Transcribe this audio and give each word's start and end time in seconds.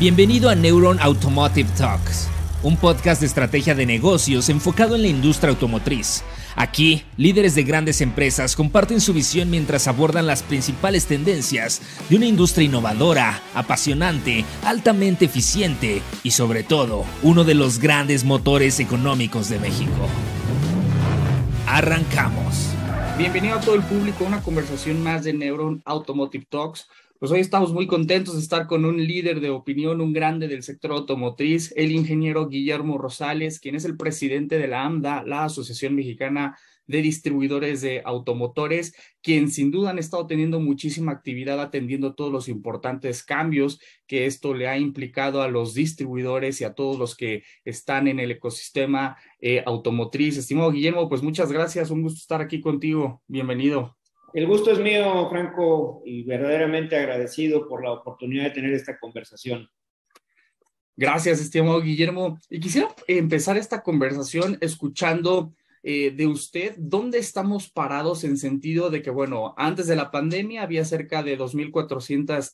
Bienvenido 0.00 0.48
a 0.48 0.54
Neuron 0.54 0.98
Automotive 0.98 1.68
Talks, 1.76 2.30
un 2.62 2.78
podcast 2.78 3.20
de 3.20 3.26
estrategia 3.26 3.74
de 3.74 3.84
negocios 3.84 4.48
enfocado 4.48 4.96
en 4.96 5.02
la 5.02 5.08
industria 5.08 5.50
automotriz. 5.50 6.24
Aquí, 6.56 7.04
líderes 7.18 7.54
de 7.54 7.64
grandes 7.64 8.00
empresas 8.00 8.56
comparten 8.56 9.02
su 9.02 9.12
visión 9.12 9.50
mientras 9.50 9.88
abordan 9.88 10.26
las 10.26 10.42
principales 10.42 11.04
tendencias 11.04 11.82
de 12.08 12.16
una 12.16 12.24
industria 12.24 12.64
innovadora, 12.64 13.42
apasionante, 13.54 14.46
altamente 14.64 15.26
eficiente 15.26 16.00
y 16.22 16.30
sobre 16.30 16.62
todo, 16.62 17.04
uno 17.22 17.44
de 17.44 17.52
los 17.52 17.78
grandes 17.78 18.24
motores 18.24 18.80
económicos 18.80 19.50
de 19.50 19.58
México. 19.58 20.08
Arrancamos. 21.66 22.70
Bienvenido 23.18 23.58
a 23.58 23.60
todo 23.60 23.74
el 23.74 23.82
público 23.82 24.24
a 24.24 24.28
una 24.28 24.42
conversación 24.42 25.02
más 25.02 25.24
de 25.24 25.34
Neuron 25.34 25.82
Automotive 25.84 26.46
Talks. 26.48 26.88
Pues 27.20 27.32
hoy 27.32 27.40
estamos 27.40 27.74
muy 27.74 27.86
contentos 27.86 28.36
de 28.36 28.40
estar 28.40 28.66
con 28.66 28.86
un 28.86 28.96
líder 28.96 29.40
de 29.40 29.50
opinión, 29.50 30.00
un 30.00 30.14
grande 30.14 30.48
del 30.48 30.62
sector 30.62 30.92
automotriz, 30.92 31.70
el 31.76 31.92
ingeniero 31.92 32.48
Guillermo 32.48 32.96
Rosales, 32.96 33.60
quien 33.60 33.74
es 33.74 33.84
el 33.84 33.98
presidente 33.98 34.56
de 34.56 34.68
la 34.68 34.86
AMDA, 34.86 35.24
la 35.26 35.44
Asociación 35.44 35.94
Mexicana 35.94 36.56
de 36.86 37.02
Distribuidores 37.02 37.82
de 37.82 38.00
Automotores, 38.06 38.94
quien 39.20 39.50
sin 39.50 39.70
duda 39.70 39.90
han 39.90 39.98
estado 39.98 40.26
teniendo 40.26 40.60
muchísima 40.60 41.12
actividad 41.12 41.60
atendiendo 41.60 42.14
todos 42.14 42.32
los 42.32 42.48
importantes 42.48 43.22
cambios 43.22 43.80
que 44.06 44.24
esto 44.24 44.54
le 44.54 44.68
ha 44.68 44.78
implicado 44.78 45.42
a 45.42 45.48
los 45.48 45.74
distribuidores 45.74 46.62
y 46.62 46.64
a 46.64 46.72
todos 46.72 46.98
los 46.98 47.14
que 47.14 47.42
están 47.66 48.08
en 48.08 48.18
el 48.18 48.30
ecosistema 48.30 49.18
eh, 49.42 49.62
automotriz. 49.66 50.38
Estimado 50.38 50.72
Guillermo, 50.72 51.06
pues 51.10 51.22
muchas 51.22 51.52
gracias, 51.52 51.90
un 51.90 52.00
gusto 52.00 52.16
estar 52.16 52.40
aquí 52.40 52.62
contigo. 52.62 53.22
Bienvenido. 53.26 53.99
El 54.32 54.46
gusto 54.46 54.70
es 54.70 54.78
mío, 54.78 55.28
Franco, 55.28 56.02
y 56.04 56.22
verdaderamente 56.22 56.96
agradecido 56.96 57.66
por 57.66 57.82
la 57.82 57.92
oportunidad 57.92 58.44
de 58.44 58.50
tener 58.50 58.72
esta 58.72 58.98
conversación. 58.98 59.68
Gracias, 60.96 61.40
estimado 61.40 61.80
Guillermo. 61.80 62.38
Y 62.48 62.60
quisiera 62.60 62.94
empezar 63.08 63.56
esta 63.56 63.82
conversación 63.82 64.58
escuchando 64.60 65.52
eh, 65.82 66.10
de 66.10 66.26
usted 66.26 66.74
dónde 66.76 67.18
estamos 67.18 67.70
parados 67.70 68.22
en 68.22 68.36
sentido 68.36 68.90
de 68.90 69.00
que, 69.00 69.10
bueno, 69.10 69.54
antes 69.56 69.86
de 69.86 69.96
la 69.96 70.10
pandemia 70.10 70.62
había 70.62 70.84
cerca 70.84 71.22
de 71.22 71.38
2.400 71.38 72.52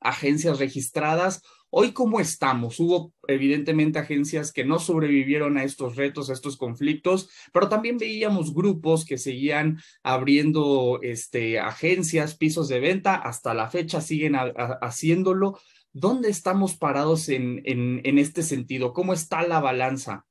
agencias 0.00 0.58
registradas. 0.58 1.42
Hoy, 1.70 1.92
¿cómo 1.92 2.18
estamos? 2.18 2.80
Hubo 2.80 3.12
evidentemente 3.26 3.98
agencias 3.98 4.52
que 4.52 4.64
no 4.64 4.78
sobrevivieron 4.78 5.58
a 5.58 5.64
estos 5.64 5.96
retos, 5.96 6.30
a 6.30 6.32
estos 6.32 6.56
conflictos, 6.56 7.28
pero 7.52 7.68
también 7.68 7.98
veíamos 7.98 8.54
grupos 8.54 9.04
que 9.04 9.18
seguían 9.18 9.78
abriendo 10.02 10.98
este, 11.02 11.60
agencias, 11.60 12.38
pisos 12.38 12.68
de 12.68 12.80
venta, 12.80 13.16
hasta 13.16 13.52
la 13.52 13.68
fecha 13.68 14.00
siguen 14.00 14.34
haciéndolo. 14.80 15.58
¿Dónde 15.92 16.30
estamos 16.30 16.74
parados 16.76 17.28
en, 17.28 17.60
en, 17.64 18.00
en 18.04 18.18
este 18.18 18.42
sentido? 18.42 18.94
¿Cómo 18.94 19.12
está 19.12 19.46
la 19.46 19.60
balanza? 19.60 20.24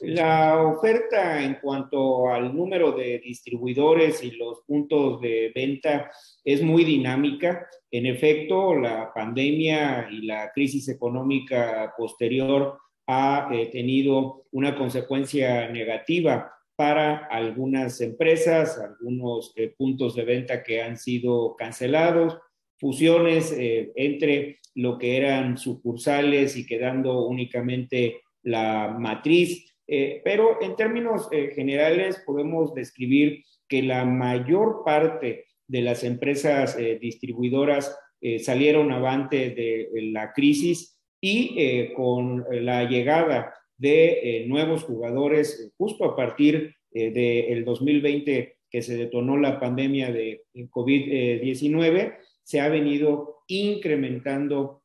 La 0.00 0.62
oferta 0.62 1.42
en 1.42 1.54
cuanto 1.60 2.28
al 2.30 2.54
número 2.54 2.92
de 2.92 3.18
distribuidores 3.18 4.22
y 4.22 4.30
los 4.32 4.60
puntos 4.66 5.20
de 5.20 5.50
venta 5.54 6.10
es 6.44 6.62
muy 6.62 6.84
dinámica. 6.84 7.68
En 7.90 8.06
efecto, 8.06 8.76
la 8.76 9.12
pandemia 9.12 10.08
y 10.10 10.26
la 10.26 10.52
crisis 10.52 10.88
económica 10.88 11.94
posterior 11.96 12.78
ha 13.08 13.48
eh, 13.52 13.66
tenido 13.72 14.44
una 14.52 14.76
consecuencia 14.76 15.68
negativa 15.68 16.52
para 16.76 17.26
algunas 17.26 18.00
empresas, 18.00 18.78
algunos 18.78 19.52
eh, 19.56 19.74
puntos 19.76 20.14
de 20.14 20.24
venta 20.24 20.62
que 20.62 20.80
han 20.80 20.96
sido 20.96 21.56
cancelados, 21.56 22.38
fusiones 22.78 23.50
eh, 23.50 23.90
entre 23.96 24.60
lo 24.76 24.96
que 24.96 25.16
eran 25.16 25.58
sucursales 25.58 26.56
y 26.56 26.64
quedando 26.66 27.26
únicamente 27.26 28.20
la 28.44 28.94
matriz 28.96 29.68
eh, 29.90 30.20
pero 30.22 30.60
en 30.60 30.76
términos 30.76 31.28
eh, 31.32 31.50
generales 31.54 32.22
podemos 32.26 32.74
describir 32.74 33.42
que 33.66 33.82
la 33.82 34.04
mayor 34.04 34.82
parte 34.84 35.46
de 35.66 35.80
las 35.80 36.04
empresas 36.04 36.76
eh, 36.78 36.98
distribuidoras 37.00 37.98
salieron 38.40 38.90
avante 38.90 39.50
de 39.50 39.88
la 40.10 40.32
crisis 40.32 40.98
y 41.20 41.92
con 41.94 42.44
la 42.50 42.82
llegada 42.82 43.54
de 43.76 44.44
nuevos 44.48 44.82
jugadores 44.82 45.72
justo 45.78 46.04
a 46.04 46.16
partir 46.16 46.74
del 46.90 47.64
2020 47.64 48.56
que 48.68 48.82
se 48.82 48.96
detonó 48.96 49.36
la 49.36 49.60
pandemia 49.60 50.10
de 50.10 50.42
COVID-19, 50.52 52.16
se 52.42 52.60
ha 52.60 52.68
venido 52.68 53.44
incrementando 53.46 54.82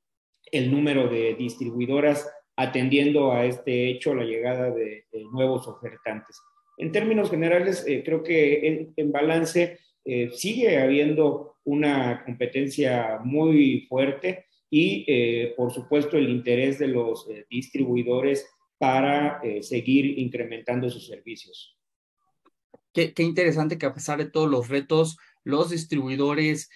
el 0.52 0.70
número 0.70 1.08
de 1.08 1.34
distribuidoras 1.34 2.30
atendiendo 2.56 3.32
a 3.32 3.46
este 3.46 3.90
hecho, 3.90 4.14
la 4.14 4.26
llegada 4.26 4.72
de, 4.72 5.06
nuevos 5.32 5.68
ofertantes. 5.68 6.40
En 6.78 6.92
términos 6.92 7.30
generales, 7.30 7.86
eh, 7.88 8.04
creo 8.04 8.24
que 8.24 8.92
en, 8.96 9.12
balance 9.12 9.80
eh, 10.06 10.30
sigue 10.32 10.80
habiendo 10.80 11.58
una 11.64 12.24
competencia 12.26 13.20
muy 13.24 13.86
fuerte 13.88 14.46
y, 14.70 15.06
eh, 15.08 15.54
por 15.56 15.72
supuesto, 15.72 16.18
el 16.18 16.30
interés 16.30 16.80
de 16.80 16.88
los 16.88 17.28
distribuidores 17.50 18.48
para 18.78 19.42
seguir 19.62 20.20
incrementando 20.20 20.90
sus 20.90 21.08
servicios. 21.08 21.78
Qué, 22.92 23.14
interesante 23.20 23.78
que 23.78 23.86
a 23.86 23.94
pesar 23.94 24.18
de 24.18 24.30
todos 24.30 24.50
los 24.50 24.68
retos, 24.68 25.16
los 25.46 25.70
distribuidores 25.70 26.70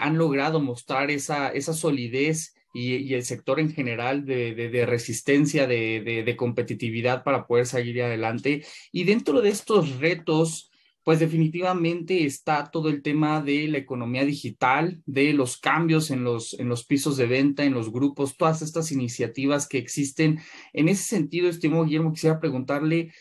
han 0.00 0.18
logrado 0.18 0.58
mostrar 0.60 1.12
esa 1.12 1.52
solidez 1.54 2.56
y, 2.72 3.14
el 3.14 3.24
sector 3.24 3.60
en 3.60 3.72
general 3.72 4.24
de, 4.24 4.84
resistencia, 4.86 5.66
de, 5.66 6.34
competitividad 6.36 7.22
para 7.22 7.46
poder 7.46 7.66
seguir 7.66 8.02
adelante. 8.02 8.64
Y 8.90 9.04
dentro 9.04 9.40
de 9.40 9.50
estos 9.50 9.98
retos, 9.98 10.70
pues 11.04 11.18
definitivamente 11.18 12.24
está 12.24 12.70
todo 12.70 12.88
el 12.88 13.02
tema 13.02 13.42
de 13.42 13.68
la 13.68 13.78
economía 13.78 14.24
digital, 14.24 15.02
de 15.04 15.32
los 15.32 15.56
cambios 15.58 16.10
en 16.10 16.22
los, 16.22 16.54
en 16.54 16.68
los 16.68 16.84
pisos 16.84 17.16
de 17.16 17.26
venta, 17.26 17.64
en 17.64 17.74
los 17.74 17.90
grupos, 17.90 18.36
todas 18.36 18.62
estas 18.62 18.92
iniciativas 18.92 19.66
que 19.66 19.78
existen. 19.78 20.38
En 20.72 20.88
ese 20.88 21.02
sentido, 21.02 21.48
estimado 21.48 21.84
Guillermo, 21.84 22.12
quisiera 22.12 22.38
preguntarle, 22.38 23.12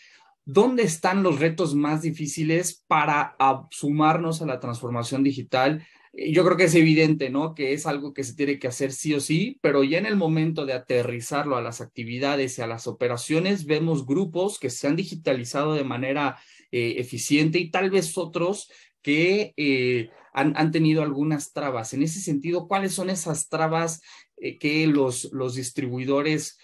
¿dónde 0.45 0.83
están 0.83 1.23
los 1.23 1.39
retos 1.39 1.73
más 1.73 2.03
difíciles 2.03 2.83
para 2.87 3.35
sumarnos 3.71 4.41
a 4.41 4.45
la 4.45 4.59
transformación 4.59 5.23
digital? 5.23 5.85
Yo 6.13 6.43
creo 6.43 6.57
que 6.57 6.65
es 6.65 6.75
evidente, 6.75 7.29
¿no? 7.29 7.55
Que 7.55 7.73
es 7.73 7.85
algo 7.85 8.13
que 8.13 8.23
se 8.23 8.35
tiene 8.35 8.59
que 8.59 8.67
hacer 8.67 8.91
sí 8.91 9.13
o 9.13 9.19
sí, 9.19 9.59
pero 9.61 9.83
ya 9.83 9.97
en 9.97 10.05
el 10.05 10.17
momento 10.17 10.65
de 10.65 10.73
aterrizarlo 10.73 11.55
a 11.55 11.61
las 11.61 11.79
actividades 11.79 12.57
y 12.57 12.61
a 12.61 12.67
las 12.67 12.87
operaciones, 12.87 13.65
vemos 13.65 14.05
grupos 14.05 14.59
que 14.59 14.69
se 14.69 14.87
han 14.87 14.97
digitalizado 14.97 15.73
de 15.73 15.85
manera 15.85 16.37
eh, 16.71 16.95
eficiente 16.97 17.59
y 17.59 17.71
tal 17.71 17.91
vez 17.91 18.17
otros 18.17 18.69
que 19.01 19.53
eh, 19.55 20.09
han, 20.33 20.71
tenido 20.71 21.01
algunas 21.01 21.53
trabas. 21.53 21.93
En 21.93 22.03
ese 22.03 22.19
sentido, 22.19 22.67
¿cuáles 22.67 22.93
son 22.93 23.09
esas 23.09 23.47
trabas 23.47 24.01
eh, 24.37 24.57
que 24.57 24.87
los, 24.87 25.29
los 25.31 25.55
distribuidores 25.55 26.59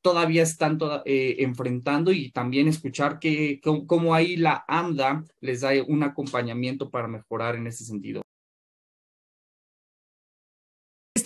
todavía 0.00 0.42
están 0.42 0.78
enfrentando 1.04 2.12
y 2.12 2.30
también 2.30 2.68
escuchar 2.68 3.18
que, 3.18 3.60
cómo 3.86 4.14
ahí 4.14 4.36
la 4.36 4.64
AMDA 4.68 5.24
les 5.40 5.60
da 5.60 5.70
un 5.86 6.02
acompañamiento 6.04 6.88
para 6.90 7.08
mejorar 7.08 7.56
en 7.56 7.66
ese 7.66 7.84
sentido? 7.84 8.22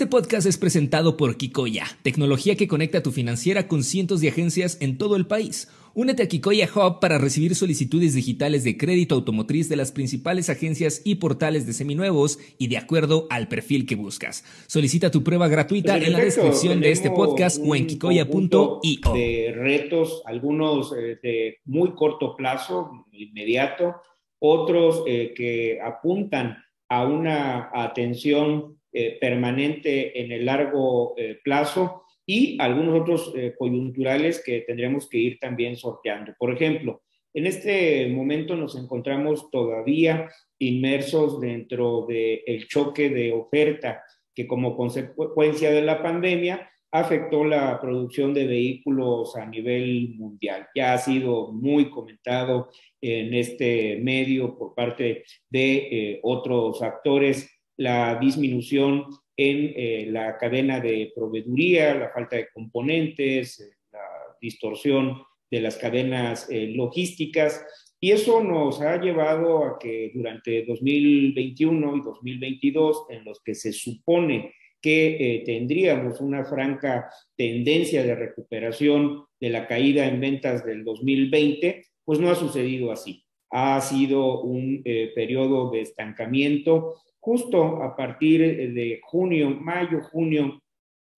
Este 0.03 0.11
podcast 0.11 0.49
es 0.49 0.59
presentado 0.59 1.17
por 1.17 1.37
Kikoya, 1.37 1.85
tecnología 2.03 2.57
que 2.57 2.67
conecta 2.67 3.05
tu 3.05 3.13
financiera 3.13 3.69
con 3.69 3.85
cientos 3.85 4.21
de 4.21 4.31
agencias 4.31 4.77
en 4.81 4.99
todo 4.99 5.15
el 5.15 5.29
país. 5.29 5.71
Únete 5.95 6.25
a 6.25 6.27
Kikoya 6.27 6.69
Hub 6.75 6.99
para 6.99 7.19
recibir 7.19 7.55
solicitudes 7.55 8.13
digitales 8.13 8.65
de 8.65 8.77
crédito 8.77 9.15
automotriz 9.15 9.69
de 9.69 9.77
las 9.77 9.93
principales 9.93 10.51
agencias 10.51 11.03
y 11.05 11.15
portales 11.15 11.69
de 11.69 11.73
seminuevos 11.73 12.41
y 12.59 12.67
de 12.67 12.79
acuerdo 12.79 13.29
al 13.31 13.47
perfil 13.47 13.87
que 13.87 13.95
buscas. 13.95 14.45
Solicita 14.67 15.13
tu 15.13 15.23
prueba 15.23 15.47
gratuita 15.47 15.97
en 15.97 16.15
la 16.15 16.19
descripción 16.19 16.81
de 16.81 16.91
este 16.91 17.13
podcast 17.13 17.63
o 17.65 17.77
en 17.77 17.87
kikoya.io. 17.87 18.81
De 19.15 19.55
retos, 19.55 20.21
algunos 20.27 20.93
eh, 20.97 21.21
de 21.23 21.59
muy 21.65 21.93
corto 21.95 22.35
plazo, 22.35 23.07
inmediato, 23.13 23.95
otros 24.41 25.05
eh, 25.07 25.33
que 25.33 25.79
apuntan 25.81 26.57
a 26.89 27.05
una 27.05 27.71
atención 27.73 28.82
eh, 28.95 29.17
permanente 29.19 30.21
en 30.21 30.33
el 30.33 30.45
largo 30.45 31.15
eh, 31.17 31.39
plazo 31.43 32.03
y 32.27 32.59
algunos 32.61 33.01
otros 33.01 33.33
eh, 33.35 33.55
coyunturales 33.59 34.43
que 34.45 34.61
tendremos 34.61 35.09
que 35.09 35.17
ir 35.17 35.39
también 35.39 35.77
sorteando. 35.77 36.35
Por 36.39 36.53
ejemplo, 36.53 37.01
en 37.33 37.47
este 37.47 38.07
momento 38.09 38.55
nos 38.55 38.77
encontramos 38.77 39.51
todavía 39.51 40.29
inmersos 40.59 41.41
dentro 41.41 42.05
del 42.07 42.69
choque 42.69 43.09
de 43.09 43.33
oferta 43.33 44.03
que 44.35 44.47
como 44.47 44.77
consecuencia 44.77 45.71
de 45.71 45.81
la 45.81 46.03
pandemia 46.03 46.71
afectó 46.91 47.47
la 47.47 47.81
producción 47.81 48.35
de 48.35 48.47
vehículos 48.47 49.35
a 49.37 49.47
nivel 49.47 50.11
mundial. 50.17 50.69
Ya 50.75 50.93
ha 50.93 50.99
sido 50.99 51.51
muy 51.51 51.89
comentado 51.89 52.69
en 53.01 53.33
este 53.33 53.99
medio 54.03 54.59
por 54.59 54.75
parte 54.75 55.25
de 55.49 56.21
otros 56.23 56.83
actores 56.83 57.49
la 57.77 58.19
disminución 58.19 59.07
en 59.37 60.13
la 60.13 60.37
cadena 60.37 60.79
de 60.79 61.13
proveeduría, 61.15 61.95
la 61.95 62.11
falta 62.11 62.37
de 62.37 62.49
componentes, 62.53 63.77
la 63.91 64.01
distorsión 64.41 65.23
de 65.51 65.61
las 65.61 65.77
cadenas 65.77 66.49
logísticas. 66.51 67.65
Y 67.99 68.11
eso 68.11 68.43
nos 68.43 68.81
ha 68.81 69.01
llevado 69.01 69.65
a 69.65 69.79
que 69.79 70.11
durante 70.15 70.65
2021 70.65 71.97
y 71.97 72.03
2022, 72.03 73.07
en 73.11 73.25
los 73.25 73.41
que 73.41 73.55
se 73.55 73.73
supone 73.73 74.53
que 74.83 75.37
eh, 75.37 75.43
tendríamos 75.47 76.21
una 76.21 76.45
franca 76.45 77.09
tendencia 77.37 78.03
de 78.03 78.17
recuperación 78.17 79.25
de 79.41 79.51
la 79.51 79.69
caída 79.69 80.07
en 80.07 80.21
ventas 80.21 80.67
del 80.67 80.85
2020, 80.85 81.87
pues 82.05 82.19
no 82.19 82.29
ha 82.29 82.35
sucedido 82.35 82.91
así. 82.91 83.25
Ha 83.51 83.81
sido 83.81 84.43
un 84.43 84.83
eh, 84.85 85.13
periodo 85.15 85.71
de 85.71 85.83
estancamiento 85.83 86.97
justo 87.23 87.83
a 87.83 87.95
partir 87.95 88.41
de 88.75 89.01
junio, 89.05 89.51
mayo, 89.51 90.03
junio 90.03 90.61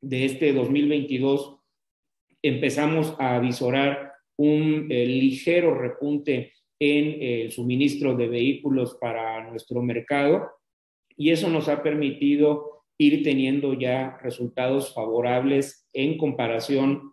de 0.03 0.27
este 0.27 0.53
2022, 0.53 1.57
empezamos 2.43 3.17
a 3.19 3.39
visorar 3.39 4.13
un 4.37 4.87
eh, 4.91 5.07
ligero 5.07 5.75
repunte 5.75 6.53
en 6.79 7.23
el 7.23 7.53
suministro 7.53 8.15
de 8.15 8.29
vehículos 8.29 8.99
para 9.01 9.49
nuestro 9.49 9.81
mercado 9.81 10.51
y 11.17 11.31
eso 11.31 11.49
nos 11.49 11.69
ha 11.69 11.83
permitido 11.83 12.83
ir 12.99 13.23
teniendo 13.23 13.73
ya 13.73 14.19
resultados 14.23 14.93
favorables 14.93 15.89
en 15.95 16.19
comparación 16.19 17.13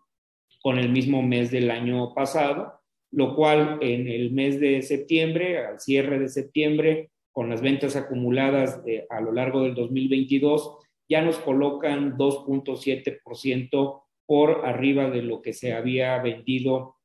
con 0.61 0.77
el 0.77 0.89
mismo 0.89 1.21
mes 1.21 1.49
del 1.49 1.71
año 1.71 2.13
pasado, 2.13 2.73
lo 3.09 3.35
cual 3.35 3.77
en 3.81 4.09
el 4.09 4.31
mes 4.31 4.59
de 4.59 4.81
septiembre, 4.81 5.59
al 5.59 5.79
cierre 5.79 6.19
de 6.19 6.27
septiembre, 6.27 7.11
con 7.31 7.49
las 7.49 7.61
ventas 7.61 7.95
acumuladas 7.95 8.81
a 9.09 9.21
lo 9.21 9.31
largo 9.31 9.63
del 9.63 9.73
2022, 9.75 10.77
ya 11.09 11.21
nos 11.21 11.37
colocan 11.37 12.17
2.7% 12.17 14.01
por 14.25 14.65
arriba 14.65 15.09
de 15.09 15.21
lo 15.21 15.41
que 15.41 15.53
se 15.53 15.73
había 15.73 16.17
vendido 16.21 16.95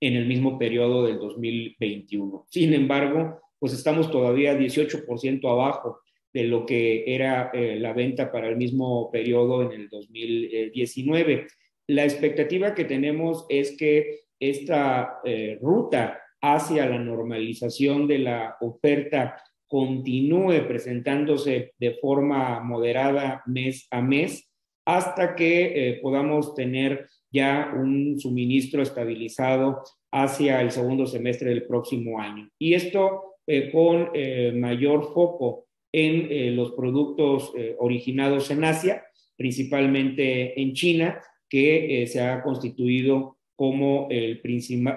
en 0.00 0.16
el 0.16 0.26
mismo 0.26 0.58
periodo 0.58 1.06
del 1.06 1.18
2021. 1.18 2.46
Sin 2.48 2.74
embargo, 2.74 3.40
pues 3.58 3.72
estamos 3.72 4.10
todavía 4.10 4.58
18% 4.58 5.50
abajo 5.50 6.00
de 6.32 6.44
lo 6.44 6.66
que 6.66 7.04
era 7.14 7.50
eh, 7.54 7.78
la 7.78 7.92
venta 7.92 8.32
para 8.32 8.48
el 8.48 8.56
mismo 8.56 9.10
periodo 9.10 9.62
en 9.62 9.80
el 9.80 9.88
2019. 9.88 11.46
La 11.86 12.04
expectativa 12.04 12.74
que 12.74 12.84
tenemos 12.84 13.46
es 13.48 13.76
que 13.76 14.24
esta 14.40 15.20
eh, 15.24 15.58
ruta 15.62 16.20
hacia 16.42 16.86
la 16.86 16.98
normalización 16.98 18.08
de 18.08 18.18
la 18.18 18.56
oferta 18.60 19.36
continúe 19.68 20.66
presentándose 20.66 21.72
de 21.78 21.94
forma 21.94 22.60
moderada 22.60 23.42
mes 23.46 23.86
a 23.90 24.00
mes 24.02 24.50
hasta 24.86 25.34
que 25.34 25.88
eh, 25.90 26.00
podamos 26.02 26.54
tener 26.54 27.06
ya 27.32 27.72
un 27.74 28.18
suministro 28.20 28.82
estabilizado 28.82 29.82
hacia 30.12 30.60
el 30.60 30.70
segundo 30.70 31.06
semestre 31.06 31.50
del 31.50 31.66
próximo 31.66 32.20
año. 32.20 32.48
Y 32.58 32.74
esto 32.74 33.30
con 33.72 34.10
mayor 34.54 35.12
foco 35.12 35.64
en 35.94 36.26
eh, 36.28 36.50
los 36.50 36.72
productos 36.72 37.52
eh, 37.56 37.76
originados 37.78 38.50
en 38.50 38.64
Asia, 38.64 39.04
principalmente 39.36 40.60
en 40.60 40.72
China, 40.72 41.20
que 41.48 42.02
eh, 42.02 42.06
se 42.08 42.20
ha 42.20 42.42
constituido 42.42 43.38
como 43.54 44.08
el, 44.10 44.42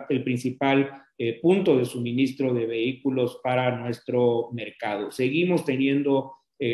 el 0.10 0.24
principal 0.24 0.90
punto 1.42 1.78
de 1.78 1.86
suministro 1.86 2.54
de 2.54 2.66
vehículos 2.66 3.40
para 3.44 3.76
nuestro 3.76 4.50
mercado. 4.52 5.12
Seguimos 5.12 5.66
teniendo 5.66 6.34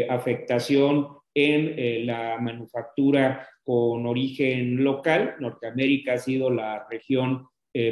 afectación 0.10 1.08
en 1.34 2.06
la 2.06 2.38
manufactura 2.40 3.48
con 3.64 4.06
origen 4.06 4.84
local. 4.84 5.36
Norteamérica 5.40 6.14
ha 6.14 6.18
sido 6.18 6.50
la 6.50 6.86
región 6.90 7.48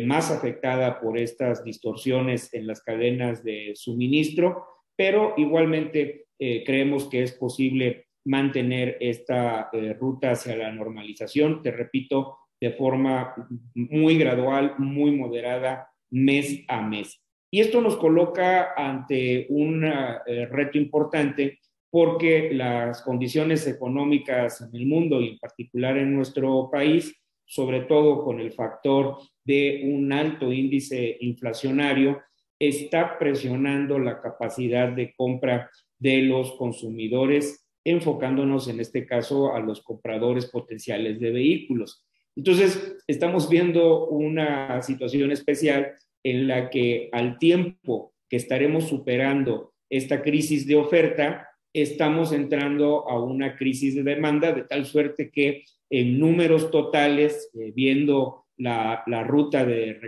más 0.05 0.29
afectada 0.29 0.99
por 0.99 1.17
estas 1.17 1.63
distorsiones 1.63 2.53
en 2.53 2.67
las 2.67 2.81
cadenas 2.81 3.43
de 3.43 3.71
suministro 3.75 4.65
pero 5.01 5.33
igualmente 5.35 6.27
eh, 6.37 6.63
creemos 6.63 7.05
que 7.05 7.23
es 7.23 7.31
posible 7.31 8.05
mantener 8.25 8.97
esta 8.99 9.69
eh, 9.73 9.93
ruta 9.99 10.29
hacia 10.29 10.55
la 10.55 10.71
normalización, 10.71 11.63
te 11.63 11.71
repito, 11.71 12.37
de 12.61 12.69
forma 12.73 13.33
muy 13.73 14.15
gradual, 14.19 14.75
muy 14.77 15.09
moderada, 15.09 15.90
mes 16.11 16.63
a 16.67 16.81
mes. 16.81 17.21
Y 17.49 17.59
esto 17.59 17.81
nos 17.81 17.97
coloca 17.97 18.73
ante 18.75 19.47
un 19.49 19.83
eh, 19.83 20.45
reto 20.45 20.77
importante 20.77 21.59
porque 21.89 22.51
las 22.53 23.01
condiciones 23.01 23.67
económicas 23.67 24.61
en 24.61 24.73
el 24.73 24.85
mundo 24.85 25.19
y 25.19 25.29
en 25.29 25.39
particular 25.39 25.97
en 25.97 26.15
nuestro 26.15 26.69
país, 26.71 27.13
sobre 27.45 27.81
todo 27.81 28.23
con 28.23 28.39
el 28.39 28.53
factor 28.53 29.17
de 29.43 29.81
un 29.93 30.13
alto 30.13 30.53
índice 30.53 31.17
inflacionario, 31.19 32.21
está 32.57 33.17
presionando 33.19 33.99
la 33.99 34.21
capacidad 34.21 34.87
de 34.89 35.13
compra 35.15 35.69
de 35.99 36.21
los 36.21 36.53
consumidores, 36.53 37.67
enfocándonos 37.83 38.69
en 38.69 38.79
este 38.79 39.05
caso 39.05 39.53
a 39.53 39.59
los 39.59 39.81
compradores 39.81 40.45
potenciales 40.45 41.19
de 41.19 41.31
vehículos. 41.31 42.05
Entonces, 42.35 42.97
estamos 43.07 43.49
viendo 43.49 44.07
una 44.07 44.81
situación 44.81 45.31
especial 45.31 45.93
en 46.23 46.47
la 46.47 46.69
que 46.69 47.09
al 47.11 47.37
tiempo 47.37 48.13
que 48.29 48.37
estaremos 48.37 48.87
superando 48.87 49.73
esta 49.89 50.21
crisis 50.21 50.65
de 50.65 50.75
oferta, 50.75 51.49
estamos 51.73 52.31
entrando 52.31 53.09
a 53.09 53.21
una 53.21 53.55
crisis 53.57 53.95
de 53.95 54.03
demanda, 54.03 54.53
de 54.53 54.63
tal 54.63 54.85
suerte 54.85 55.29
que 55.31 55.63
en 55.89 56.19
números 56.19 56.71
totales, 56.71 57.49
eh, 57.53 57.73
viendo 57.75 58.45
la, 58.57 59.03
la, 59.07 59.23
ruta 59.23 59.65
de 59.65 59.99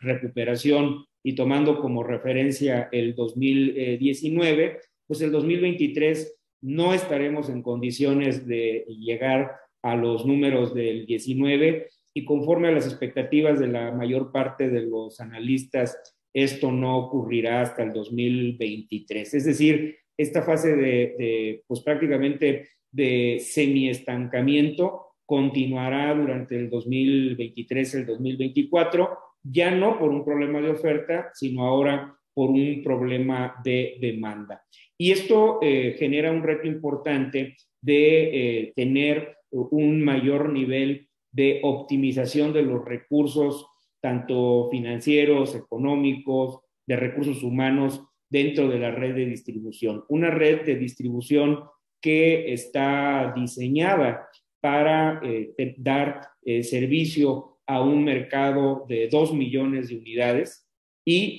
recuperación 0.00 1.04
y 1.24 1.34
tomando 1.34 1.80
como 1.80 2.04
referencia 2.04 2.88
el 2.92 3.14
2019, 3.14 4.78
pues 5.06 5.20
el 5.22 5.32
2023 5.32 6.36
no 6.62 6.94
estaremos 6.94 7.48
en 7.48 7.62
condiciones 7.62 8.46
de 8.46 8.84
llegar 8.88 9.52
a 9.86 9.94
los 9.94 10.26
números 10.26 10.74
del 10.74 11.06
19 11.06 11.86
y 12.12 12.24
conforme 12.24 12.68
a 12.68 12.72
las 12.72 12.86
expectativas 12.86 13.60
de 13.60 13.68
la 13.68 13.92
mayor 13.92 14.32
parte 14.32 14.68
de 14.68 14.82
los 14.82 15.20
analistas, 15.20 15.96
esto 16.34 16.72
no 16.72 16.98
ocurrirá 16.98 17.60
hasta 17.60 17.84
el 17.84 17.92
2023. 17.92 19.34
Es 19.34 19.44
decir, 19.44 19.96
esta 20.16 20.42
fase 20.42 20.74
de, 20.74 21.62
pues 21.68 21.82
prácticamente 21.82 22.68
de 22.90 23.38
semiestancamiento 23.40 25.02
continuará 25.24 26.14
durante 26.14 26.56
el 26.56 26.68
2023, 26.68 27.94
el 27.94 28.06
2024 28.06 29.18
ya 29.44 29.70
no 29.70 29.96
por 29.98 30.10
un 30.10 30.24
problema 30.24 30.60
de 30.60 30.70
oferta, 30.70 31.30
sino 31.32 31.64
ahora 31.64 32.12
por 32.34 32.50
un 32.50 32.82
problema 32.82 33.54
de 33.62 33.98
demanda. 34.00 34.64
Y 34.98 35.12
esto 35.12 35.58
eh, 35.62 35.94
genera 35.98 36.32
un 36.32 36.42
reto 36.42 36.66
importante 36.66 37.56
de 37.82 38.60
eh, 38.60 38.72
tener 38.74 39.36
un 39.50 40.02
mayor 40.02 40.52
nivel 40.52 41.08
de 41.30 41.60
optimización 41.62 42.52
de 42.52 42.62
los 42.62 42.84
recursos, 42.84 43.66
tanto 44.00 44.68
financieros, 44.70 45.54
económicos, 45.54 46.60
de 46.86 46.96
recursos 46.96 47.42
humanos 47.42 48.02
dentro 48.28 48.68
de 48.68 48.78
la 48.78 48.90
red 48.90 49.14
de 49.14 49.26
distribución. 49.26 50.04
Una 50.08 50.30
red 50.30 50.64
de 50.64 50.76
distribución 50.76 51.60
que 52.00 52.52
está 52.52 53.32
diseñada 53.36 54.28
para 54.60 55.20
eh, 55.22 55.74
dar 55.78 56.22
servicio 56.62 57.58
a 57.66 57.82
un 57.82 58.04
mercado 58.04 58.84
de 58.88 59.08
2 59.08 59.34
millones 59.34 59.88
de 59.88 59.96
unidades 59.96 60.68
y 61.04 61.36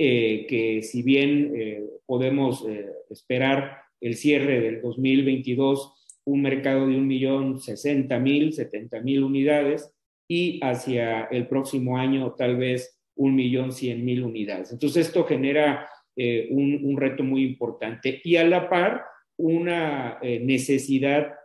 que 0.48 0.82
si 0.82 1.02
bien 1.02 1.97
podemos 2.08 2.66
eh, 2.68 2.90
esperar 3.12 3.82
el 4.02 4.16
cierre 4.16 4.60
del 4.62 4.82
2022 4.82 5.94
un 6.26 6.42
mercado 6.42 6.88
de 6.88 6.96
un 6.98 7.08
millón 7.08 7.60
sesenta 7.60 8.20
mil, 8.20 8.54
setenta 8.54 9.00
mil 9.02 9.24
unidades 9.24 9.94
y 10.28 10.60
hacia 10.62 11.26
el 11.26 11.48
próximo 11.48 11.98
año 11.98 12.34
tal 12.34 12.58
vez 12.58 13.00
un 13.16 13.36
millón 13.36 13.72
cien 13.72 14.04
mil 14.04 14.24
unidades. 14.24 14.72
Entonces 14.72 15.08
esto 15.08 15.24
genera 15.24 15.90
un, 16.50 16.82
un, 16.84 16.98
reto 16.98 17.24
muy 17.24 17.44
importante 17.44 18.20
y 18.24 18.38
a 18.38 18.44
la 18.44 18.70
par 18.70 19.06
una 19.38 20.20
necesidad 20.22 21.36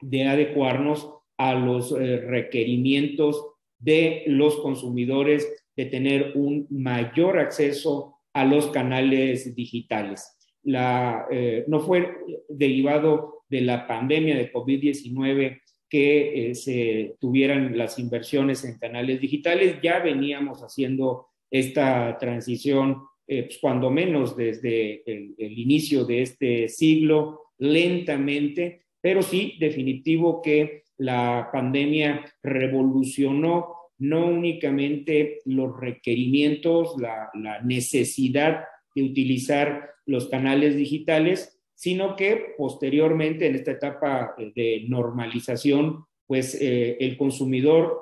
de 0.00 0.24
adecuarnos 0.24 1.08
a 1.38 1.54
los 1.54 1.92
requerimientos 1.92 3.46
de 3.78 4.24
los 4.26 4.56
consumidores 4.56 5.48
de 5.76 5.86
tener 5.86 6.32
un 6.34 6.66
mayor 6.70 7.38
acceso 7.38 8.17
a 8.38 8.44
los 8.44 8.68
canales 8.68 9.52
digitales. 9.56 10.36
Eh, 10.64 11.64
no 11.66 11.80
fue 11.80 12.08
derivado 12.48 13.42
de 13.48 13.62
la 13.62 13.86
pandemia 13.88 14.36
de 14.36 14.52
COVID-19 14.52 15.60
que 15.88 16.50
eh, 16.50 16.54
se 16.54 17.16
tuvieran 17.18 17.76
las 17.76 17.98
inversiones 17.98 18.64
en 18.64 18.78
canales 18.78 19.20
digitales, 19.20 19.78
ya 19.82 19.98
veníamos 19.98 20.60
haciendo 20.60 21.26
esta 21.50 22.16
transición, 22.20 23.02
eh, 23.26 23.44
pues, 23.44 23.58
cuando 23.60 23.90
menos 23.90 24.36
desde 24.36 25.02
el 25.04 25.58
inicio 25.58 26.04
de 26.04 26.22
este 26.22 26.68
siglo, 26.68 27.40
lentamente, 27.58 28.82
pero 29.00 29.20
sí 29.22 29.56
definitivo 29.58 30.40
que 30.40 30.84
la 30.98 31.48
pandemia 31.52 32.24
revolucionó 32.40 33.77
no 33.98 34.26
únicamente 34.26 35.40
los 35.44 35.78
requerimientos, 35.78 36.94
la, 37.00 37.30
necesidad 37.64 38.64
de 38.94 39.02
utilizar 39.02 39.90
los 40.06 40.28
canales 40.28 40.76
digitales, 40.76 41.60
sino 41.74 42.16
que 42.16 42.54
posteriormente 42.56 43.46
en 43.46 43.54
esta 43.56 43.72
etapa 43.72 44.34
de 44.54 44.84
normalización, 44.88 46.04
pues 46.26 46.56
eh, 46.60 46.96
el 47.00 47.16
consumidor 47.16 48.00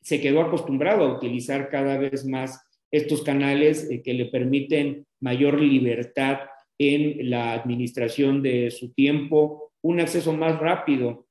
se 0.00 0.20
quedó 0.20 0.40
acostumbrado 0.40 1.04
a 1.04 1.16
utilizar 1.16 1.68
cada 1.68 1.98
vez 1.98 2.24
más 2.24 2.60
estos 2.90 3.22
canales 3.22 3.90
eh, 3.90 4.02
que 4.02 4.14
le 4.14 4.26
permiten 4.26 5.06
mayor 5.20 5.60
libertad 5.60 6.38
en 6.78 7.30
la 7.30 7.52
administración 7.52 8.42
de 8.42 8.70
su 8.70 8.92
tiempo, 8.92 9.72
un 9.82 10.00
acceso 10.00 10.32
más 10.32 10.58
rápido 10.58 11.26